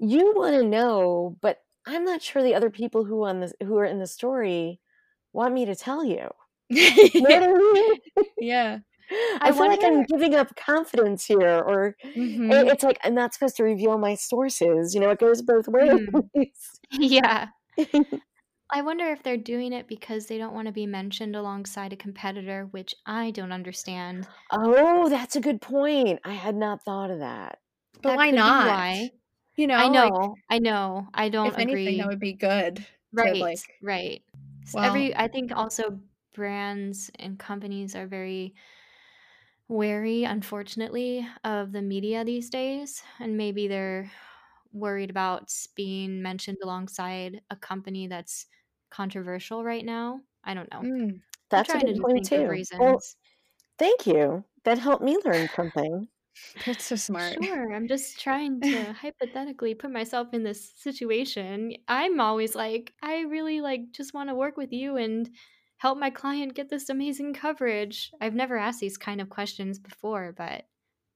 you 0.00 0.34
want 0.36 0.54
to 0.56 0.64
know, 0.64 1.36
but 1.42 1.58
I'm 1.86 2.04
not 2.04 2.22
sure 2.22 2.42
the 2.42 2.54
other 2.54 2.70
people 2.70 3.04
who 3.04 3.24
on 3.24 3.40
this 3.40 3.54
who 3.62 3.78
are 3.78 3.84
in 3.86 4.00
the 4.00 4.06
story 4.06 4.80
want 5.32 5.54
me 5.54 5.66
to 5.66 5.76
tell 5.76 6.04
you. 6.04 6.30
You 6.70 7.10
yeah. 7.14 7.30
what 7.30 7.42
I 7.42 7.52
mean? 7.52 7.96
yeah. 8.38 8.80
I, 9.40 9.48
I 9.48 9.52
feel 9.52 9.66
like 9.68 9.82
I'm 9.84 10.02
giving 10.04 10.34
up 10.34 10.54
confidence 10.56 11.24
here, 11.24 11.58
or 11.66 11.96
Mhm. 12.16 12.52
it- 12.52 12.68
it's 12.68 12.82
like 12.84 12.98
I'm 13.04 13.14
not 13.14 13.34
supposed 13.34 13.56
to 13.56 13.64
reveal 13.64 13.98
my 13.98 14.14
sources. 14.14 14.94
You 14.94 15.00
know, 15.00 15.10
it 15.10 15.18
goes 15.18 15.42
both 15.42 15.66
ways. 15.68 16.50
yeah. 16.90 17.48
I 18.70 18.82
wonder 18.82 19.06
if 19.06 19.22
they're 19.22 19.38
doing 19.38 19.72
it 19.72 19.88
because 19.88 20.26
they 20.26 20.36
don't 20.36 20.52
want 20.52 20.66
to 20.66 20.72
be 20.72 20.84
mentioned 20.84 21.34
alongside 21.34 21.92
a 21.94 21.96
competitor, 21.96 22.66
which 22.70 22.94
I 23.06 23.30
don't 23.30 23.52
understand. 23.52 24.28
oh, 24.52 25.08
that's 25.08 25.36
a 25.36 25.40
good 25.40 25.62
point. 25.62 26.20
I 26.24 26.34
had 26.34 26.54
not 26.54 26.82
thought 26.84 27.10
of 27.10 27.20
that. 27.20 27.60
But 28.02 28.10
That 28.10 28.16
why 28.18 28.30
not? 28.30 28.66
why. 28.68 29.10
You 29.56 29.66
know, 29.68 29.74
I 29.74 29.88
like, 29.88 30.12
know, 30.12 30.34
I 30.50 30.58
know. 30.58 31.08
I 31.14 31.30
don't 31.30 31.46
if 31.48 31.54
anything, 31.58 31.80
agree. 31.80 31.98
that 31.98 32.08
would 32.08 32.20
be 32.20 32.34
good. 32.34 32.84
right, 33.12 33.36
like, 33.40 33.58
right. 33.82 34.22
S- 34.66 34.74
well, 34.74 34.84
Every 34.84 35.16
I 35.16 35.28
think 35.28 35.50
also 35.56 35.98
brands 36.34 37.10
and 37.18 37.38
companies 37.38 37.96
are 37.96 38.06
very 38.06 38.54
wary, 39.68 40.24
unfortunately, 40.24 41.28
of 41.44 41.72
the 41.72 41.82
media 41.82 42.24
these 42.24 42.50
days, 42.50 43.02
and 43.20 43.36
maybe 43.36 43.68
they're 43.68 44.10
worried 44.72 45.10
about 45.10 45.52
being 45.76 46.22
mentioned 46.22 46.58
alongside 46.62 47.42
a 47.50 47.56
company 47.56 48.06
that's 48.06 48.46
controversial 48.90 49.64
right 49.64 49.84
now. 49.84 50.20
I 50.44 50.54
don't 50.54 50.70
know. 50.72 50.84
mm, 50.84 51.20
I'm 51.54 51.62
That's 51.62 51.74
a 51.74 51.78
trying 51.78 51.86
to 51.86 51.94
good 51.94 52.00
point 52.00 52.14
think 52.14 52.32
of 52.32 52.32
too. 52.38 52.60
Well, 52.78 53.04
thank 53.78 54.06
you. 54.06 54.44
That 54.64 54.78
helped 54.78 55.04
me 55.04 55.18
learn 55.24 55.48
something. 55.56 56.08
that's 56.64 56.84
so 56.84 56.96
smart. 56.96 57.40
Sure, 57.40 57.72
I'm 57.74 57.88
just 57.88 58.20
trying 58.20 58.62
to 58.64 58.92
hypothetically 58.92 59.74
put 59.74 59.90
myself 59.90 60.28
in 60.34 60.42
this 60.42 60.70
situation. 60.76 61.74
I'm 61.88 62.20
always 62.20 62.54
like, 62.54 62.94
I 63.02 63.20
really 63.22 63.60
like 63.60 63.92
just 63.92 64.14
want 64.14 64.28
to 64.28 64.34
work 64.34 64.56
with 64.56 64.72
you 64.72 64.96
and 64.96 65.28
help 65.78 65.98
my 65.98 66.10
client 66.10 66.54
get 66.54 66.68
this 66.68 66.88
amazing 66.88 67.32
coverage. 67.34 68.12
I've 68.20 68.34
never 68.34 68.56
asked 68.56 68.80
these 68.80 68.98
kind 68.98 69.20
of 69.20 69.30
questions 69.30 69.78
before, 69.78 70.34
but 70.36 70.64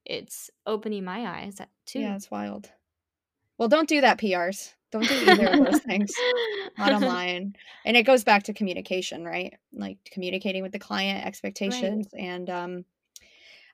it's 0.04 0.50
opening 0.66 1.04
my 1.04 1.26
eyes 1.26 1.60
too. 1.86 2.00
Yeah, 2.00 2.16
it's 2.16 2.30
wild. 2.30 2.70
Well, 3.58 3.68
don't 3.68 3.88
do 3.88 4.00
that, 4.00 4.18
PRs. 4.18 4.72
Don't 4.90 5.06
do 5.06 5.14
either 5.14 5.48
of 5.48 5.64
those 5.64 5.80
things. 5.80 6.12
Bottom 6.76 7.02
line. 7.08 7.54
And 7.84 7.96
it 7.96 8.04
goes 8.04 8.24
back 8.24 8.44
to 8.44 8.52
communication, 8.52 9.24
right? 9.24 9.54
Like 9.72 9.98
communicating 10.10 10.62
with 10.62 10.72
the 10.72 10.78
client, 10.78 11.26
expectations, 11.26 12.08
and 12.16 12.50
um, 12.50 12.84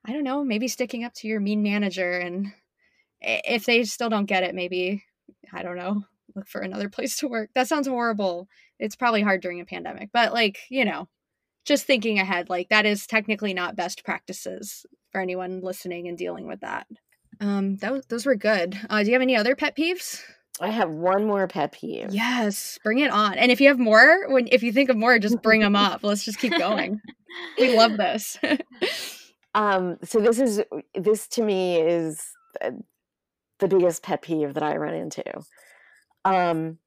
I 0.05 0.12
don't 0.12 0.24
know, 0.24 0.44
maybe 0.44 0.68
sticking 0.68 1.05
up 1.05 1.14
to 1.14 1.29
your 1.29 1.40
mean 1.40 1.62
manager. 1.62 2.18
And 2.18 2.53
if 3.20 3.66
they 3.66 3.85
still 3.85 4.09
don't 4.09 4.27
get 4.27 4.44
it, 4.44 4.55
maybe, 4.55 5.05
I 5.53 5.62
don't 5.62 5.77
know, 5.77 6.05
look 6.35 6.49
for 6.49 6.61
another 6.61 6.88
place 6.91 7.17
to 7.19 7.29
work. 7.29 7.51
That 7.55 7.69
sounds 7.69 7.88
horrible. 7.88 8.49
It's 8.79 8.97
probably 8.97 9.23
hard 9.23 9.41
during 9.41 9.61
a 9.61 9.64
pandemic, 9.64 10.11
but 10.12 10.33
like, 10.33 10.59
you 10.69 10.85
know, 10.85 11.09
just 11.64 11.85
thinking 11.85 12.19
ahead, 12.19 12.49
like 12.49 12.69
that 12.71 12.87
is 12.87 13.07
technically 13.07 13.53
not 13.53 13.77
best 13.77 14.05
practices 14.05 14.87
for 15.12 15.21
anyone 15.21 15.61
listening 15.61 16.09
and 16.09 16.17
dealing 16.17 16.47
with 16.47 16.61
that. 16.61 16.87
Um, 17.41 17.77
that 17.77 17.93
was, 17.93 18.07
those 18.07 18.27
were 18.27 18.35
good. 18.35 18.79
Uh, 18.88 19.03
do 19.03 19.09
you 19.09 19.12
have 19.12 19.23
any 19.23 19.37
other 19.37 19.55
pet 19.55 19.77
peeves? 19.77 20.23
I 20.61 20.71
have 20.71 20.91
one 20.91 21.25
more 21.25 21.47
pet 21.47 21.73
peeve. 21.73 22.09
Yes, 22.11 22.79
bring 22.83 22.99
it 22.99 23.12
on. 23.12 23.35
And 23.35 23.53
if 23.53 23.61
you 23.61 23.69
have 23.69 23.79
more, 23.79 24.29
when 24.29 24.49
if 24.51 24.62
you 24.62 24.73
think 24.73 24.91
of 24.91 24.97
more, 24.97 25.19
just 25.19 25.41
bring 25.41 25.61
them 25.61 25.77
up. 25.77 26.03
Let's 26.03 26.25
just 26.25 26.38
keep 26.38 26.57
going. 26.57 27.01
We 27.59 27.77
love 27.77 27.99
this. 27.99 28.38
Um, 29.55 29.97
so 30.05 30.21
this 30.21 30.38
is 30.38 30.62
this 30.95 31.27
to 31.29 31.43
me 31.43 31.81
is 31.81 32.23
uh, 32.62 32.71
the 33.59 33.67
biggest 33.67 34.03
pet 34.03 34.23
peeve 34.23 34.55
that 34.55 34.62
I 34.62 34.77
run 34.77 34.95
into. 34.95 35.25
Um, 36.35 36.79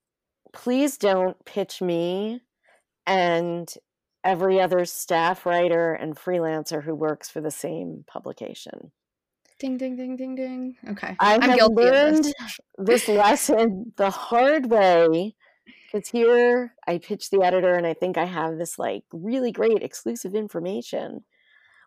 please 0.54 0.98
don't 0.98 1.44
pitch 1.46 1.82
me 1.82 2.42
and 3.08 3.74
every 4.24 4.60
other 4.60 4.86
staff 4.86 5.46
writer 5.46 5.94
and 5.94 6.16
freelancer 6.16 6.84
who 6.84 6.94
works 6.94 7.30
for 7.30 7.42
the 7.42 7.52
same 7.52 8.04
publication. 8.08 8.92
ding 9.60 9.78
ding 9.78 9.96
ding 9.96 10.16
ding 10.16 10.36
ding. 10.36 10.76
Okay. 10.90 11.16
I 11.20 11.36
I'm 11.36 11.42
have 11.42 11.72
learned 11.72 12.26
this. 12.26 12.60
this 12.78 13.08
lesson 13.08 13.94
the 13.98 14.10
hard 14.10 14.70
way 14.70 15.36
because 15.92 16.10
here 16.10 16.76
I 16.88 16.98
pitch 17.00 17.30
the 17.30 17.44
editor 17.44 17.74
and 17.74 17.86
I 17.86 17.94
think 17.94 18.18
I 18.18 18.26
have 18.26 18.58
this 18.58 18.80
like 18.80 19.04
really 19.12 19.52
great 19.52 19.84
exclusive 19.84 20.36
information 20.36 21.24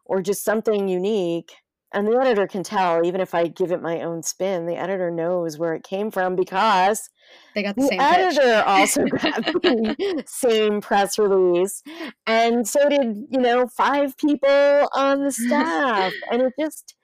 or 0.05 0.21
just 0.21 0.45
something 0.45 0.89
unique. 0.89 1.53
And 1.95 2.07
the 2.09 2.19
editor 2.19 2.47
can 2.47 2.63
tell, 2.65 3.05
even 3.07 3.21
if 3.21 3.35
I 3.35 3.47
give 3.47 3.71
it 3.71 3.81
my 3.81 4.03
own 4.03 4.23
spin, 4.23 4.67
the 4.67 4.77
editor 4.77 5.11
knows 5.11 5.59
where 5.59 5.75
it 5.75 5.85
came 5.85 6.11
from 6.11 6.35
because 6.37 7.09
They 7.55 7.63
got 7.63 7.77
the 7.77 7.83
the 7.83 7.89
same 7.89 7.99
pitch. 8.01 8.39
editor 8.39 8.63
also 8.67 9.05
got 9.07 9.45
the 9.45 10.25
same 10.27 10.81
press 10.81 11.19
release. 11.19 11.83
And 12.27 12.67
so 12.67 12.89
did, 12.89 13.27
you 13.31 13.41
know, 13.41 13.67
five 13.69 14.17
people 14.19 14.89
on 14.93 15.23
the 15.25 15.31
staff. 15.33 16.13
and 16.31 16.43
it 16.43 16.53
just, 16.59 16.95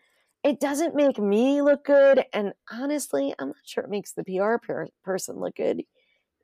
it 0.43 0.59
doesn't 0.59 0.95
make 0.97 1.19
me 1.19 1.63
look 1.63 1.85
good. 1.85 2.25
And 2.33 2.53
honestly, 2.73 3.35
I'm 3.39 3.49
not 3.49 3.57
sure 3.65 3.85
it 3.85 3.91
makes 3.91 4.13
the 4.13 4.25
PR 4.25 4.57
per- 4.57 4.89
person 5.05 5.37
look 5.39 5.57
good 5.57 5.83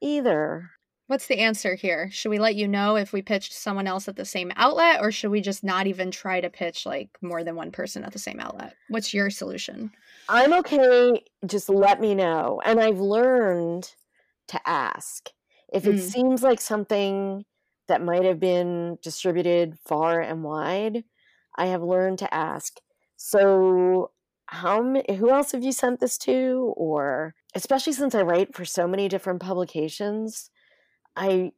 either. 0.00 0.70
What's 1.06 1.28
the 1.28 1.38
answer 1.38 1.76
here? 1.76 2.10
Should 2.10 2.30
we 2.30 2.38
let 2.38 2.56
you 2.56 2.66
know 2.66 2.96
if 2.96 3.12
we 3.12 3.22
pitched 3.22 3.52
someone 3.52 3.86
else 3.86 4.08
at 4.08 4.16
the 4.16 4.24
same 4.24 4.50
outlet, 4.56 5.00
or 5.00 5.12
should 5.12 5.30
we 5.30 5.40
just 5.40 5.62
not 5.62 5.86
even 5.86 6.10
try 6.10 6.40
to 6.40 6.50
pitch 6.50 6.84
like 6.84 7.10
more 7.22 7.44
than 7.44 7.54
one 7.54 7.70
person 7.70 8.02
at 8.02 8.12
the 8.12 8.18
same 8.18 8.40
outlet? 8.40 8.74
What's 8.88 9.14
your 9.14 9.30
solution? 9.30 9.92
I'm 10.28 10.52
okay. 10.54 11.24
Just 11.46 11.68
let 11.68 12.00
me 12.00 12.14
know. 12.16 12.60
And 12.64 12.80
I've 12.80 12.98
learned 12.98 13.94
to 14.48 14.60
ask. 14.68 15.30
If 15.72 15.86
it 15.86 15.96
Mm. 15.96 16.00
seems 16.00 16.42
like 16.42 16.60
something 16.60 17.44
that 17.88 18.02
might 18.02 18.24
have 18.24 18.40
been 18.40 18.98
distributed 19.02 19.78
far 19.78 20.20
and 20.20 20.42
wide, 20.42 21.04
I 21.56 21.66
have 21.66 21.82
learned 21.82 22.18
to 22.20 22.34
ask. 22.34 22.80
So, 23.16 24.10
how 24.46 24.82
who 24.82 25.30
else 25.30 25.52
have 25.52 25.62
you 25.64 25.72
sent 25.72 26.00
this 26.00 26.18
to? 26.18 26.74
Or 26.76 27.34
especially 27.54 27.92
since 27.92 28.14
I 28.14 28.22
write 28.22 28.54
for 28.54 28.64
so 28.64 28.86
many 28.88 29.08
different 29.08 29.40
publications, 29.40 30.50
I 31.16 31.52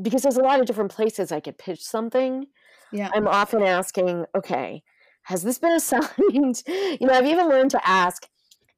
because 0.00 0.22
there's 0.22 0.36
a 0.36 0.42
lot 0.42 0.60
of 0.60 0.66
different 0.66 0.92
places 0.92 1.32
I 1.32 1.40
could 1.40 1.58
pitch 1.58 1.82
something. 1.82 2.46
Yeah. 2.92 3.10
I'm 3.14 3.26
often 3.26 3.62
asking, 3.62 4.24
okay, 4.36 4.82
has 5.22 5.42
this 5.42 5.58
been 5.58 5.72
assigned? 5.76 6.62
you 6.66 6.98
know, 7.06 7.12
I've 7.14 7.26
even 7.26 7.48
learned 7.48 7.72
to 7.72 7.88
ask, 7.88 8.28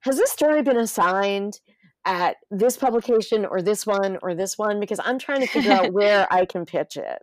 has 0.00 0.16
this 0.16 0.30
story 0.32 0.62
been 0.62 0.78
assigned 0.78 1.60
at 2.04 2.36
this 2.50 2.76
publication 2.76 3.44
or 3.44 3.62
this 3.62 3.86
one 3.86 4.18
or 4.22 4.34
this 4.34 4.56
one? 4.58 4.80
Because 4.80 5.00
I'm 5.04 5.18
trying 5.18 5.40
to 5.40 5.46
figure 5.46 5.72
out 5.72 5.92
where 5.92 6.26
I 6.32 6.44
can 6.46 6.64
pitch 6.66 6.96
it. 6.96 7.18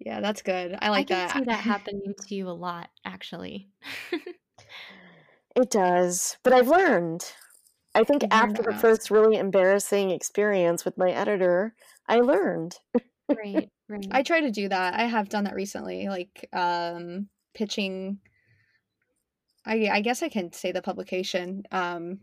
Yeah, 0.00 0.20
that's 0.20 0.42
good. 0.42 0.74
I 0.82 0.86
I 0.86 0.88
like 0.90 1.06
can 1.06 1.18
that. 1.18 1.32
see 1.32 1.44
that 1.44 1.60
happening 1.60 2.14
to 2.26 2.34
you 2.34 2.48
a 2.48 2.50
lot, 2.50 2.90
actually. 3.06 3.68
It 5.56 5.70
does, 5.70 6.36
but 6.42 6.52
I've 6.52 6.68
learned. 6.68 7.24
I 7.94 8.02
think 8.04 8.24
after 8.30 8.62
the 8.62 8.74
first 8.74 9.10
really 9.10 9.36
embarrassing 9.36 10.10
experience 10.10 10.84
with 10.84 10.98
my 10.98 11.10
editor, 11.10 11.74
I 12.08 12.16
learned. 12.16 12.76
right, 13.28 13.70
right. 13.88 14.06
I 14.10 14.22
try 14.22 14.40
to 14.40 14.50
do 14.50 14.68
that. 14.68 14.94
I 14.94 15.04
have 15.04 15.28
done 15.28 15.44
that 15.44 15.54
recently, 15.54 16.08
like 16.08 16.48
um 16.52 17.28
pitching 17.54 18.18
I 19.64 19.88
I 19.92 20.00
guess 20.00 20.22
I 20.22 20.28
can 20.28 20.52
say 20.52 20.72
the 20.72 20.82
publication. 20.82 21.62
Um 21.70 22.20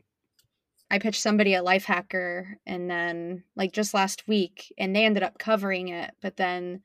I 0.90 1.00
pitched 1.00 1.22
somebody 1.22 1.56
at 1.56 1.64
Lifehacker 1.64 2.56
and 2.66 2.90
then 2.90 3.46
like 3.56 3.72
just 3.72 3.94
last 3.94 4.28
week 4.28 4.74
and 4.78 4.94
they 4.94 5.06
ended 5.06 5.24
up 5.24 5.40
covering 5.40 5.88
it, 5.88 6.12
but 6.22 6.36
then 6.36 6.82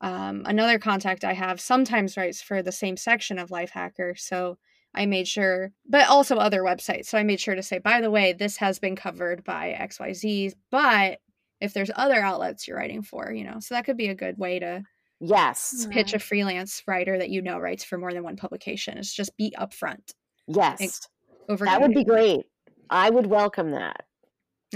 um 0.00 0.44
another 0.46 0.78
contact 0.78 1.24
I 1.24 1.32
have 1.32 1.60
sometimes 1.60 2.16
writes 2.16 2.40
for 2.40 2.62
the 2.62 2.70
same 2.70 2.96
section 2.96 3.40
of 3.40 3.50
Lifehacker, 3.50 4.16
so 4.16 4.56
I 4.94 5.06
made 5.06 5.28
sure, 5.28 5.72
but 5.88 6.08
also 6.08 6.36
other 6.36 6.62
websites. 6.62 7.06
So 7.06 7.18
I 7.18 7.22
made 7.22 7.40
sure 7.40 7.54
to 7.54 7.62
say, 7.62 7.78
by 7.78 8.00
the 8.00 8.10
way, 8.10 8.32
this 8.32 8.56
has 8.56 8.78
been 8.78 8.96
covered 8.96 9.44
by 9.44 9.76
XYZ, 9.78 10.54
but 10.70 11.18
if 11.60 11.74
there's 11.74 11.90
other 11.94 12.20
outlets 12.20 12.66
you're 12.66 12.76
writing 12.76 13.02
for, 13.02 13.32
you 13.32 13.44
know, 13.44 13.60
so 13.60 13.74
that 13.74 13.84
could 13.84 13.96
be 13.96 14.08
a 14.08 14.14
good 14.14 14.38
way 14.38 14.58
to 14.60 14.82
Yes. 15.20 15.86
pitch 15.90 16.12
a 16.12 16.16
mm-hmm. 16.16 16.26
freelance 16.26 16.82
writer 16.86 17.18
that 17.18 17.30
you 17.30 17.42
know 17.42 17.58
writes 17.58 17.84
for 17.84 17.98
more 17.98 18.12
than 18.12 18.22
one 18.22 18.36
publication. 18.36 18.98
It's 18.98 19.12
just 19.12 19.36
be 19.36 19.52
upfront. 19.58 20.12
Yes. 20.46 21.08
Over 21.48 21.64
That 21.64 21.80
would 21.80 21.94
be 21.94 22.04
great. 22.04 22.46
I 22.88 23.10
would 23.10 23.26
welcome 23.26 23.72
that. 23.72 24.04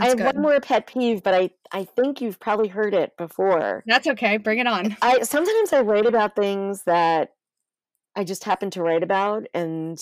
I 0.00 0.08
have 0.08 0.16
good. 0.16 0.26
one 0.26 0.42
more 0.42 0.60
pet 0.60 0.86
peeve, 0.86 1.22
but 1.22 1.34
I, 1.34 1.50
I 1.70 1.84
think 1.84 2.20
you've 2.20 2.40
probably 2.40 2.68
heard 2.68 2.94
it 2.94 3.16
before. 3.18 3.84
That's 3.86 4.06
okay. 4.06 4.38
Bring 4.38 4.58
it 4.58 4.66
on. 4.66 4.96
I 5.02 5.20
sometimes 5.20 5.72
I 5.72 5.82
write 5.82 6.06
about 6.06 6.34
things 6.34 6.84
that 6.84 7.34
I 8.16 8.24
just 8.24 8.44
happen 8.44 8.70
to 8.70 8.82
write 8.82 9.02
about 9.02 9.46
and 9.54 9.98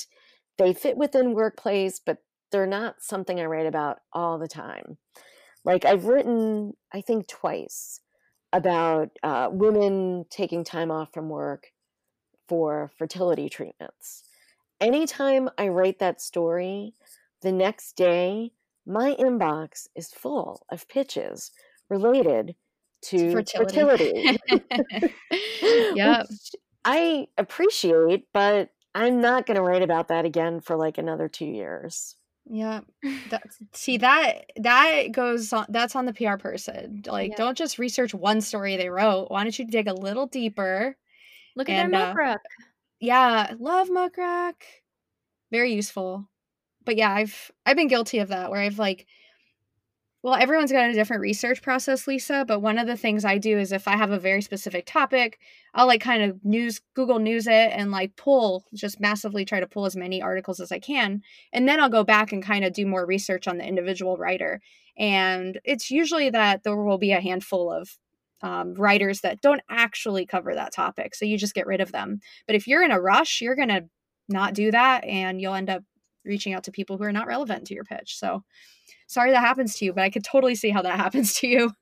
they 0.58 0.74
fit 0.74 0.96
within 0.96 1.34
workplace, 1.34 2.00
but 2.04 2.18
they're 2.52 2.66
not 2.66 2.96
something 3.00 3.40
I 3.40 3.44
write 3.44 3.66
about 3.66 3.98
all 4.12 4.38
the 4.38 4.48
time. 4.48 4.98
Like 5.64 5.84
I've 5.84 6.06
written, 6.06 6.72
I 6.92 7.00
think 7.00 7.28
twice 7.28 8.00
about 8.52 9.10
uh, 9.22 9.48
women 9.50 10.24
taking 10.30 10.64
time 10.64 10.90
off 10.90 11.12
from 11.12 11.28
work 11.28 11.68
for 12.48 12.90
fertility 12.98 13.48
treatments. 13.48 14.24
Anytime 14.80 15.48
I 15.56 15.68
write 15.68 15.98
that 16.00 16.20
story, 16.20 16.94
the 17.42 17.52
next 17.52 17.96
day 17.96 18.52
my 18.86 19.14
inbox 19.20 19.86
is 19.94 20.10
full 20.10 20.66
of 20.70 20.88
pitches 20.88 21.52
related 21.88 22.56
to 23.02 23.32
Fertility. 23.32 24.38
fertility. 24.40 24.40
Yep. 25.94 26.26
which 26.30 26.50
I 26.84 27.28
appreciate, 27.38 28.28
but 28.32 28.70
I'm 28.94 29.20
not 29.20 29.46
going 29.46 29.56
to 29.56 29.62
write 29.62 29.82
about 29.82 30.08
that 30.08 30.24
again 30.24 30.60
for 30.60 30.76
like 30.76 30.98
another 30.98 31.28
two 31.28 31.46
years. 31.46 32.16
Yeah. 32.46 32.80
That's, 33.26 33.58
see 33.72 33.98
that 33.98 34.50
that 34.56 35.12
goes 35.12 35.52
on 35.52 35.66
that's 35.68 35.94
on 35.94 36.06
the 36.06 36.12
PR 36.12 36.36
person. 36.36 37.02
Like 37.06 37.32
Yeah. 37.32 37.36
don't 37.36 37.56
just 37.58 37.78
research 37.78 38.14
one 38.14 38.40
story 38.40 38.76
they 38.76 38.88
wrote. 38.88 39.30
Why 39.30 39.42
don't 39.44 39.58
you 39.58 39.66
dig 39.66 39.86
a 39.88 39.94
little 39.94 40.26
deeper? 40.26 40.96
Look 41.56 41.68
at 41.68 41.76
And, 41.76 41.94
their 41.94 42.20
uh. 42.20 42.38
Yeah, 43.00 43.54
love 43.58 43.90
Muck 43.90 44.16
Rack. 44.18 44.66
Very 45.50 45.74
useful. 45.74 46.28
But 46.84 46.96
yeah, 46.96 47.12
I've 47.12 47.50
I've 47.66 47.76
been 47.76 47.88
guilty 47.88 48.18
of 48.20 48.28
that 48.28 48.50
where 48.50 48.60
I've 48.60 48.78
like 48.78 49.06
well, 50.22 50.34
everyone's 50.34 50.72
got 50.72 50.90
a 50.90 50.92
different 50.92 51.22
research 51.22 51.62
process, 51.62 52.06
Lisa, 52.06 52.44
but 52.46 52.60
one 52.60 52.78
of 52.78 52.86
the 52.86 52.96
things 52.96 53.24
I 53.24 53.38
do 53.38 53.58
is 53.58 53.72
if 53.72 53.88
I 53.88 53.96
have 53.96 54.10
a 54.10 54.18
very 54.18 54.42
specific 54.42 54.84
topic, 54.84 55.38
I'll 55.72 55.86
like 55.86 56.02
kind 56.02 56.22
of 56.22 56.44
news 56.44 56.80
Google 56.94 57.18
News 57.18 57.46
it 57.46 57.72
and 57.72 57.90
like 57.90 58.16
pull 58.16 58.66
just 58.74 59.00
massively 59.00 59.46
try 59.46 59.60
to 59.60 59.66
pull 59.66 59.86
as 59.86 59.96
many 59.96 60.20
articles 60.20 60.60
as 60.60 60.72
I 60.72 60.78
can. 60.78 61.22
And 61.54 61.66
then 61.66 61.80
I'll 61.80 61.88
go 61.88 62.04
back 62.04 62.32
and 62.32 62.42
kind 62.42 62.66
of 62.66 62.74
do 62.74 62.84
more 62.84 63.06
research 63.06 63.48
on 63.48 63.56
the 63.56 63.66
individual 63.66 64.18
writer. 64.18 64.60
And 64.98 65.58
it's 65.64 65.90
usually 65.90 66.28
that 66.30 66.64
there 66.64 66.76
will 66.76 66.98
be 66.98 67.12
a 67.12 67.20
handful 67.20 67.72
of 67.72 67.96
um, 68.42 68.74
writers 68.74 69.22
that 69.22 69.40
don't 69.40 69.62
actually 69.70 70.26
cover 70.26 70.54
that 70.54 70.74
topic. 70.74 71.14
So 71.14 71.24
you 71.24 71.38
just 71.38 71.54
get 71.54 71.66
rid 71.66 71.80
of 71.80 71.92
them. 71.92 72.20
But 72.46 72.56
if 72.56 72.66
you're 72.66 72.84
in 72.84 72.90
a 72.90 73.00
rush, 73.00 73.40
you're 73.40 73.56
to 73.56 73.84
not 74.28 74.54
do 74.54 74.70
that 74.70 75.04
and 75.04 75.40
you'll 75.40 75.54
end 75.54 75.70
up 75.70 75.82
reaching 76.24 76.54
out 76.54 76.64
to 76.64 76.72
people 76.72 76.98
who 76.98 77.04
are 77.04 77.12
not 77.12 77.26
relevant 77.26 77.66
to 77.66 77.74
your 77.74 77.84
pitch. 77.84 78.18
So 78.18 78.44
sorry 79.06 79.32
that 79.32 79.40
happens 79.40 79.76
to 79.76 79.84
you, 79.84 79.92
but 79.92 80.02
I 80.02 80.10
could 80.10 80.24
totally 80.24 80.54
see 80.54 80.70
how 80.70 80.82
that 80.82 80.96
happens 81.04 81.34
to 81.40 81.46
you. 81.46 81.72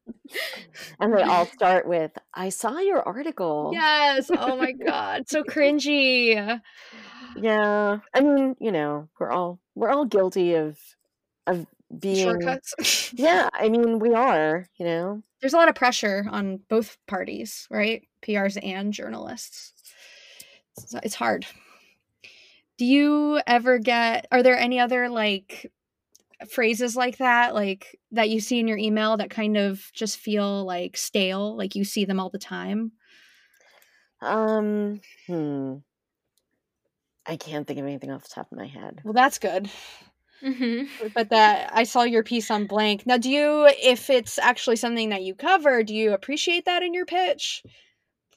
And 1.01 1.17
they 1.17 1.23
all 1.23 1.47
start 1.47 1.87
with, 1.87 2.13
I 2.35 2.49
saw 2.49 2.79
your 2.79 3.03
article. 3.03 3.71
Yes. 3.73 4.31
Oh 4.41 4.57
my 4.57 4.73
God. 4.73 5.29
So 5.29 5.43
cringy. 5.43 6.61
Yeah. 7.37 7.99
I 8.15 8.21
mean, 8.21 8.57
you 8.61 8.73
know, 8.73 9.09
we're 9.19 9.31
all 9.31 9.61
we're 9.75 9.91
all 9.91 10.05
guilty 10.05 10.55
of 10.55 10.79
of 11.47 11.67
being 11.97 12.25
Shortcuts. 12.25 13.13
Yeah, 13.15 13.49
I 13.53 13.69
mean, 13.69 13.99
we 13.99 14.15
are, 14.15 14.67
you 14.79 14.85
know. 14.85 15.23
There's 15.41 15.55
a 15.55 15.57
lot 15.57 15.69
of 15.69 15.75
pressure 15.75 16.27
on 16.31 16.61
both 16.69 16.99
parties, 17.07 17.67
right? 17.71 18.07
PRs 18.23 18.59
and 18.63 18.93
journalists. 18.93 19.73
So 20.79 21.01
it's 21.03 21.15
hard. 21.15 21.47
Do 22.79 22.85
you 22.87 23.41
ever 23.47 23.79
get, 23.79 24.27
are 24.31 24.43
there 24.43 24.57
any 24.57 24.81
other 24.81 25.09
like 25.09 25.73
phrases 26.51 26.97
like 26.97 27.19
that, 27.19 27.55
like 27.55 27.99
that 28.13 28.31
you 28.31 28.41
see 28.41 28.61
in 28.61 28.69
your 28.69 28.79
email 28.79 29.17
that 29.17 29.31
kind 29.31 29.57
of 29.57 29.91
just 29.95 30.19
feel 30.19 30.65
like 30.65 30.97
stale, 30.97 31.57
like 31.57 31.75
you 31.75 31.85
see 31.85 32.05
them 32.05 32.21
all 32.21 32.31
the 32.31 32.39
time? 32.39 32.93
Um, 34.21 35.01
hmm. 35.27 35.79
I 37.27 37.37
can't 37.37 37.67
think 37.67 37.79
of 37.79 37.85
anything 37.85 38.11
off 38.11 38.23
the 38.25 38.31
top 38.31 38.51
of 38.51 38.59
my 38.59 38.67
head. 38.67 39.03
Well, 39.05 39.13
that's 39.13 39.39
good. 39.39 39.71
hmm 40.43 40.85
But 41.15 41.31
that 41.31 41.71
I 41.73 41.85
saw 41.85 42.03
your 42.03 42.23
piece 42.23 42.51
on 42.51 42.67
blank. 42.67 43.07
Now, 43.07 43.17
do 43.17 43.31
you, 43.31 43.67
if 43.83 44.09
it's 44.09 44.39
actually 44.39 44.77
something 44.77 45.09
that 45.11 45.23
you 45.23 45.35
cover, 45.35 45.83
do 45.83 45.95
you 45.95 46.13
appreciate 46.13 46.65
that 46.65 46.83
in 46.83 46.95
your 46.95 47.07
pitch? 47.07 47.63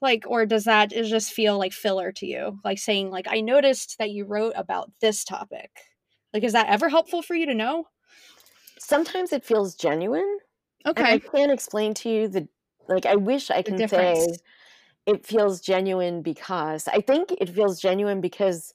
Like, 0.01 0.23
or 0.27 0.45
does 0.45 0.65
that 0.65 0.91
it 0.93 1.03
just 1.05 1.31
feel 1.33 1.57
like 1.57 1.73
filler 1.73 2.11
to 2.13 2.25
you? 2.25 2.59
Like 2.63 2.79
saying, 2.79 3.11
like, 3.11 3.27
I 3.29 3.41
noticed 3.41 3.97
that 3.99 4.11
you 4.11 4.25
wrote 4.25 4.53
about 4.55 4.91
this 4.99 5.23
topic. 5.23 5.71
Like, 6.33 6.43
is 6.43 6.53
that 6.53 6.69
ever 6.69 6.89
helpful 6.89 7.21
for 7.21 7.35
you 7.35 7.45
to 7.47 7.53
know? 7.53 7.87
Sometimes 8.79 9.31
it 9.33 9.45
feels 9.45 9.75
genuine. 9.75 10.39
And 10.95 11.07
I 11.09 11.19
can't 11.19 11.51
explain 11.51 11.93
to 11.95 12.09
you 12.09 12.27
the 12.27 12.49
like 12.87 13.05
I 13.05 13.15
wish 13.15 13.51
I 13.51 13.61
can 13.63 13.83
say 13.83 14.39
it 15.05 15.25
feels 15.25 15.61
genuine 15.61 16.21
because 16.23 16.87
I 16.87 17.01
think 17.01 17.33
it 17.39 17.49
feels 17.49 17.81
genuine 17.81 18.21
because 18.21 18.73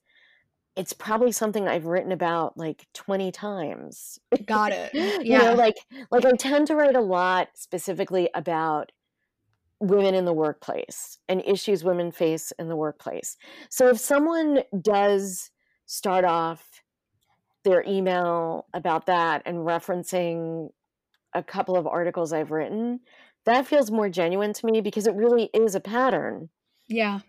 it's 0.76 0.92
probably 0.94 1.32
something 1.32 1.68
I've 1.68 1.86
written 1.86 2.12
about 2.12 2.56
like 2.58 2.86
20 2.94 3.32
times. 3.32 4.18
Got 4.44 4.72
it. 4.72 4.92
you 5.22 5.22
Yeah. 5.24 5.38
know, 5.38 5.54
like 5.54 5.76
like 6.10 6.24
I 6.26 6.32
tend 6.36 6.68
to 6.68 6.76
write 6.76 6.96
a 6.96 7.00
lot 7.00 7.50
specifically 7.56 8.30
about 8.34 8.92
women 9.80 10.14
in 10.14 10.24
the 10.24 10.32
workplace 10.32 11.18
and 11.28 11.42
issues 11.46 11.84
women 11.84 12.10
face 12.12 12.52
in 12.58 12.68
the 12.68 12.76
workplace. 12.76 13.36
So 13.70 13.88
if 13.88 13.98
someone 14.00 14.62
does 14.82 15.50
start 15.86 16.24
off 16.24 16.82
their 17.64 17.84
email 17.86 18.66
about 18.74 19.06
that 19.06 19.42
and 19.44 19.58
referencing 19.58 20.70
a 21.34 21.42
couple 21.42 21.76
of 21.76 21.86
articles 21.86 22.32
I've 22.32 22.50
written, 22.52 23.00
that 23.44 23.66
feels 23.66 23.90
more 23.90 24.08
genuine 24.08 24.52
to 24.54 24.66
me 24.66 24.80
because 24.80 25.06
it 25.06 25.14
really 25.14 25.50
is 25.54 25.74
a 25.74 25.80
pattern. 25.80 26.48
Yeah. 26.88 27.20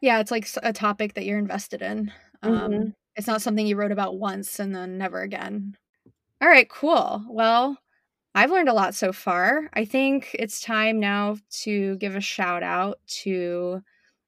Yeah. 0.00 0.20
It's 0.20 0.30
like 0.30 0.48
a 0.62 0.72
topic 0.72 1.14
that 1.14 1.24
you're 1.24 1.38
invested 1.38 1.82
in. 1.82 2.12
Um, 2.42 2.70
Mhm. 2.70 2.94
It's 3.16 3.26
not 3.28 3.42
something 3.42 3.66
you 3.66 3.76
wrote 3.76 3.92
about 3.92 4.18
once 4.18 4.58
and 4.58 4.74
then 4.74 4.98
never 4.98 5.22
again. 5.22 5.76
All 6.40 6.48
right, 6.48 6.68
cool. 6.68 7.24
Well, 7.28 7.78
I've 8.34 8.50
learned 8.50 8.68
a 8.68 8.74
lot 8.74 8.94
so 8.94 9.12
far. 9.12 9.68
I 9.74 9.84
think 9.84 10.34
it's 10.36 10.60
time 10.60 10.98
now 10.98 11.36
to 11.62 11.96
give 11.98 12.16
a 12.16 12.20
shout 12.20 12.64
out 12.64 12.98
to 13.22 13.80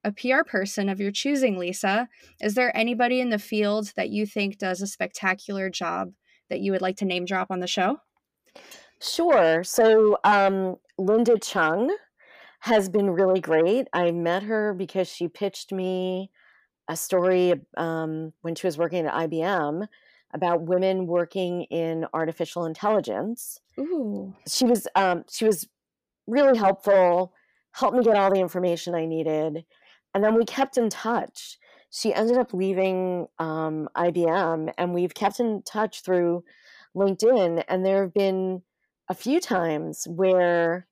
a 0.04 0.12
PR 0.12 0.44
person 0.46 0.88
of 0.88 1.00
your 1.00 1.10
choosing, 1.10 1.58
Lisa. 1.58 2.08
Is 2.40 2.54
there 2.54 2.76
anybody 2.76 3.20
in 3.20 3.30
the 3.30 3.38
field 3.38 3.92
that 3.96 4.10
you 4.10 4.24
think 4.24 4.58
does 4.58 4.80
a 4.80 4.86
spectacular 4.86 5.68
job 5.68 6.12
that 6.48 6.60
you 6.60 6.70
would 6.70 6.82
like 6.82 6.96
to 6.98 7.04
name 7.04 7.24
drop 7.24 7.50
on 7.50 7.58
the 7.58 7.66
show? 7.66 7.98
Sure. 9.00 9.64
So 9.64 10.18
um, 10.22 10.76
Linda 10.96 11.36
Chung 11.40 11.94
has 12.60 12.88
been 12.88 13.10
really 13.10 13.40
great. 13.40 13.88
I 13.92 14.12
met 14.12 14.44
her 14.44 14.72
because 14.72 15.08
she 15.08 15.26
pitched 15.26 15.72
me 15.72 16.30
a 16.88 16.96
story 16.96 17.54
um, 17.76 18.32
when 18.42 18.54
she 18.54 18.68
was 18.68 18.78
working 18.78 19.06
at 19.06 19.14
IBM 19.14 19.88
about 20.36 20.62
women 20.62 21.06
working 21.06 21.62
in 21.64 22.06
artificial 22.12 22.66
intelligence. 22.66 23.58
Ooh. 23.80 24.34
She 24.46 24.66
was 24.66 24.86
um, 24.94 25.24
she 25.30 25.46
was 25.46 25.66
really 26.26 26.58
helpful, 26.58 27.32
helped 27.72 27.96
me 27.96 28.04
get 28.04 28.16
all 28.16 28.30
the 28.30 28.40
information 28.40 28.94
I 28.94 29.06
needed, 29.06 29.64
and 30.14 30.22
then 30.22 30.34
we 30.36 30.44
kept 30.44 30.76
in 30.76 30.90
touch. 30.90 31.58
She 31.90 32.12
ended 32.12 32.36
up 32.36 32.52
leaving 32.52 33.26
um, 33.38 33.88
IBM, 33.96 34.72
and 34.76 34.94
we've 34.94 35.14
kept 35.14 35.40
in 35.40 35.62
touch 35.62 36.02
through 36.02 36.44
LinkedIn. 36.94 37.64
And 37.68 37.84
there 37.86 38.02
have 38.02 38.12
been 38.12 38.62
a 39.08 39.14
few 39.14 39.40
times 39.40 40.06
where 40.06 40.86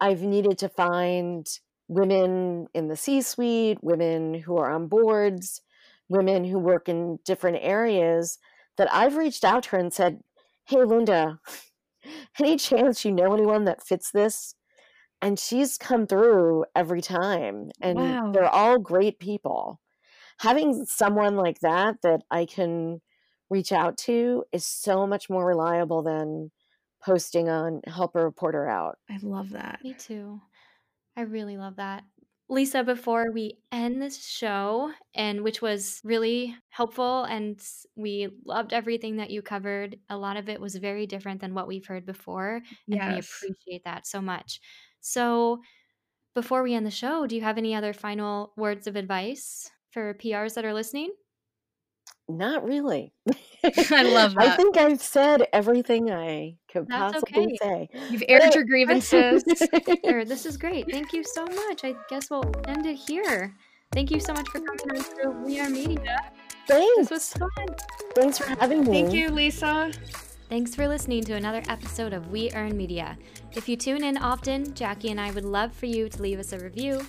I've 0.00 0.22
needed 0.22 0.56
to 0.58 0.68
find 0.70 1.46
women 1.88 2.68
in 2.72 2.88
the 2.88 2.96
C 2.96 3.20
suite, 3.20 3.78
women 3.82 4.32
who 4.34 4.56
are 4.56 4.70
on 4.70 4.86
boards, 4.86 5.60
women 6.08 6.44
who 6.44 6.58
work 6.58 6.88
in 6.88 7.18
different 7.24 7.58
areas 7.60 8.38
that 8.76 8.92
I've 8.92 9.16
reached 9.16 9.44
out 9.44 9.64
to 9.64 9.70
her 9.70 9.78
and 9.78 9.92
said, 9.92 10.20
Hey, 10.66 10.82
Linda, 10.84 11.40
any 12.38 12.56
chance 12.56 13.04
you 13.04 13.12
know 13.12 13.34
anyone 13.34 13.64
that 13.64 13.86
fits 13.86 14.10
this? 14.10 14.54
And 15.20 15.38
she's 15.38 15.78
come 15.78 16.06
through 16.08 16.64
every 16.74 17.00
time, 17.00 17.70
and 17.80 17.96
Wow. 17.98 18.32
they're 18.32 18.48
all 18.48 18.78
great 18.78 19.20
people. 19.20 19.80
Having 20.40 20.86
someone 20.86 21.36
like 21.36 21.60
that 21.60 21.96
that 22.02 22.22
I 22.30 22.44
can 22.46 23.00
reach 23.48 23.70
out 23.70 23.96
to 23.98 24.44
is 24.50 24.66
so 24.66 25.06
much 25.06 25.30
more 25.30 25.46
reliable 25.46 26.02
than 26.02 26.50
posting 27.04 27.48
on 27.48 27.82
Help 27.86 28.16
a 28.16 28.24
Reporter 28.24 28.68
Out. 28.68 28.98
I 29.08 29.18
love 29.22 29.50
that. 29.50 29.80
Me 29.84 29.94
too. 29.94 30.40
I 31.16 31.20
really 31.22 31.56
love 31.56 31.76
that. 31.76 32.02
Lisa, 32.52 32.84
before 32.84 33.32
we 33.32 33.56
end 33.72 34.02
this 34.02 34.26
show, 34.26 34.92
and 35.14 35.42
which 35.42 35.62
was 35.62 36.02
really 36.04 36.54
helpful, 36.68 37.24
and 37.24 37.58
we 37.96 38.28
loved 38.44 38.74
everything 38.74 39.16
that 39.16 39.30
you 39.30 39.40
covered. 39.40 39.98
A 40.10 40.18
lot 40.18 40.36
of 40.36 40.50
it 40.50 40.60
was 40.60 40.76
very 40.76 41.06
different 41.06 41.40
than 41.40 41.54
what 41.54 41.66
we've 41.66 41.86
heard 41.86 42.04
before, 42.04 42.60
and 42.90 43.06
we 43.06 43.18
appreciate 43.18 43.84
that 43.84 44.06
so 44.06 44.20
much. 44.20 44.60
So, 45.00 45.62
before 46.34 46.62
we 46.62 46.74
end 46.74 46.84
the 46.86 46.90
show, 46.90 47.26
do 47.26 47.36
you 47.36 47.42
have 47.42 47.58
any 47.58 47.74
other 47.74 47.94
final 47.94 48.52
words 48.56 48.86
of 48.86 48.96
advice 48.96 49.70
for 49.90 50.12
PRs 50.14 50.54
that 50.54 50.66
are 50.66 50.74
listening? 50.74 51.12
not 52.28 52.64
really. 52.64 53.12
I 53.90 54.02
love 54.02 54.34
I 54.36 54.56
think 54.56 54.76
I've 54.76 55.00
said 55.00 55.46
everything 55.52 56.10
I 56.10 56.56
could 56.70 56.88
That's 56.88 57.14
possibly 57.14 57.58
okay. 57.62 57.88
say. 57.92 58.00
You've 58.10 58.20
But 58.20 58.30
aired 58.30 58.42
I- 58.42 58.54
your 58.54 58.64
grievances. 58.72 59.44
This 59.44 60.46
is 60.46 60.56
great. 60.56 60.90
Thank 60.90 61.12
you 61.12 61.22
so 61.24 61.44
much. 61.46 61.84
I 61.84 61.94
guess 62.08 62.30
we'll 62.30 62.50
end 62.66 62.86
it 62.86 62.96
here. 62.96 63.54
Thank 63.92 64.10
you 64.10 64.20
so 64.20 64.32
much 64.32 64.48
for 64.48 64.60
coming 64.60 64.96
on 64.96 65.04
to 65.20 65.30
We 65.44 65.60
Earn 65.60 65.72
Media. 65.72 66.18
Thanks. 66.66 67.08
This 67.08 67.10
was 67.10 67.32
fun. 67.34 67.50
Thanks 68.14 68.38
for 68.38 68.46
having 68.58 68.84
me. 68.84 69.02
Thank 69.02 69.12
you, 69.12 69.28
Lisa. 69.30 69.92
Thanks 70.48 70.74
for 70.74 70.86
listening 70.88 71.24
to 71.24 71.34
another 71.34 71.62
episode 71.68 72.12
of 72.12 72.30
We 72.30 72.50
Earn 72.54 72.76
Media. 72.76 73.16
If 73.52 73.68
you 73.68 73.76
tune 73.76 74.02
in 74.04 74.16
often, 74.16 74.74
Jackie 74.74 75.10
and 75.10 75.20
I 75.20 75.30
would 75.32 75.44
love 75.44 75.72
for 75.72 75.86
you 75.86 76.08
to 76.08 76.22
leave 76.22 76.38
us 76.38 76.52
a 76.52 76.58
review. 76.58 77.02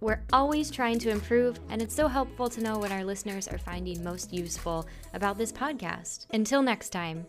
We're 0.00 0.22
always 0.32 0.70
trying 0.70 0.98
to 1.00 1.10
improve, 1.10 1.58
and 1.70 1.80
it's 1.80 1.94
so 1.94 2.06
helpful 2.06 2.50
to 2.50 2.60
know 2.60 2.78
what 2.78 2.92
our 2.92 3.02
listeners 3.02 3.48
are 3.48 3.56
finding 3.56 4.04
most 4.04 4.32
useful 4.32 4.86
about 5.14 5.38
this 5.38 5.52
podcast. 5.52 6.26
Until 6.34 6.62
next 6.62 6.90
time, 6.90 7.26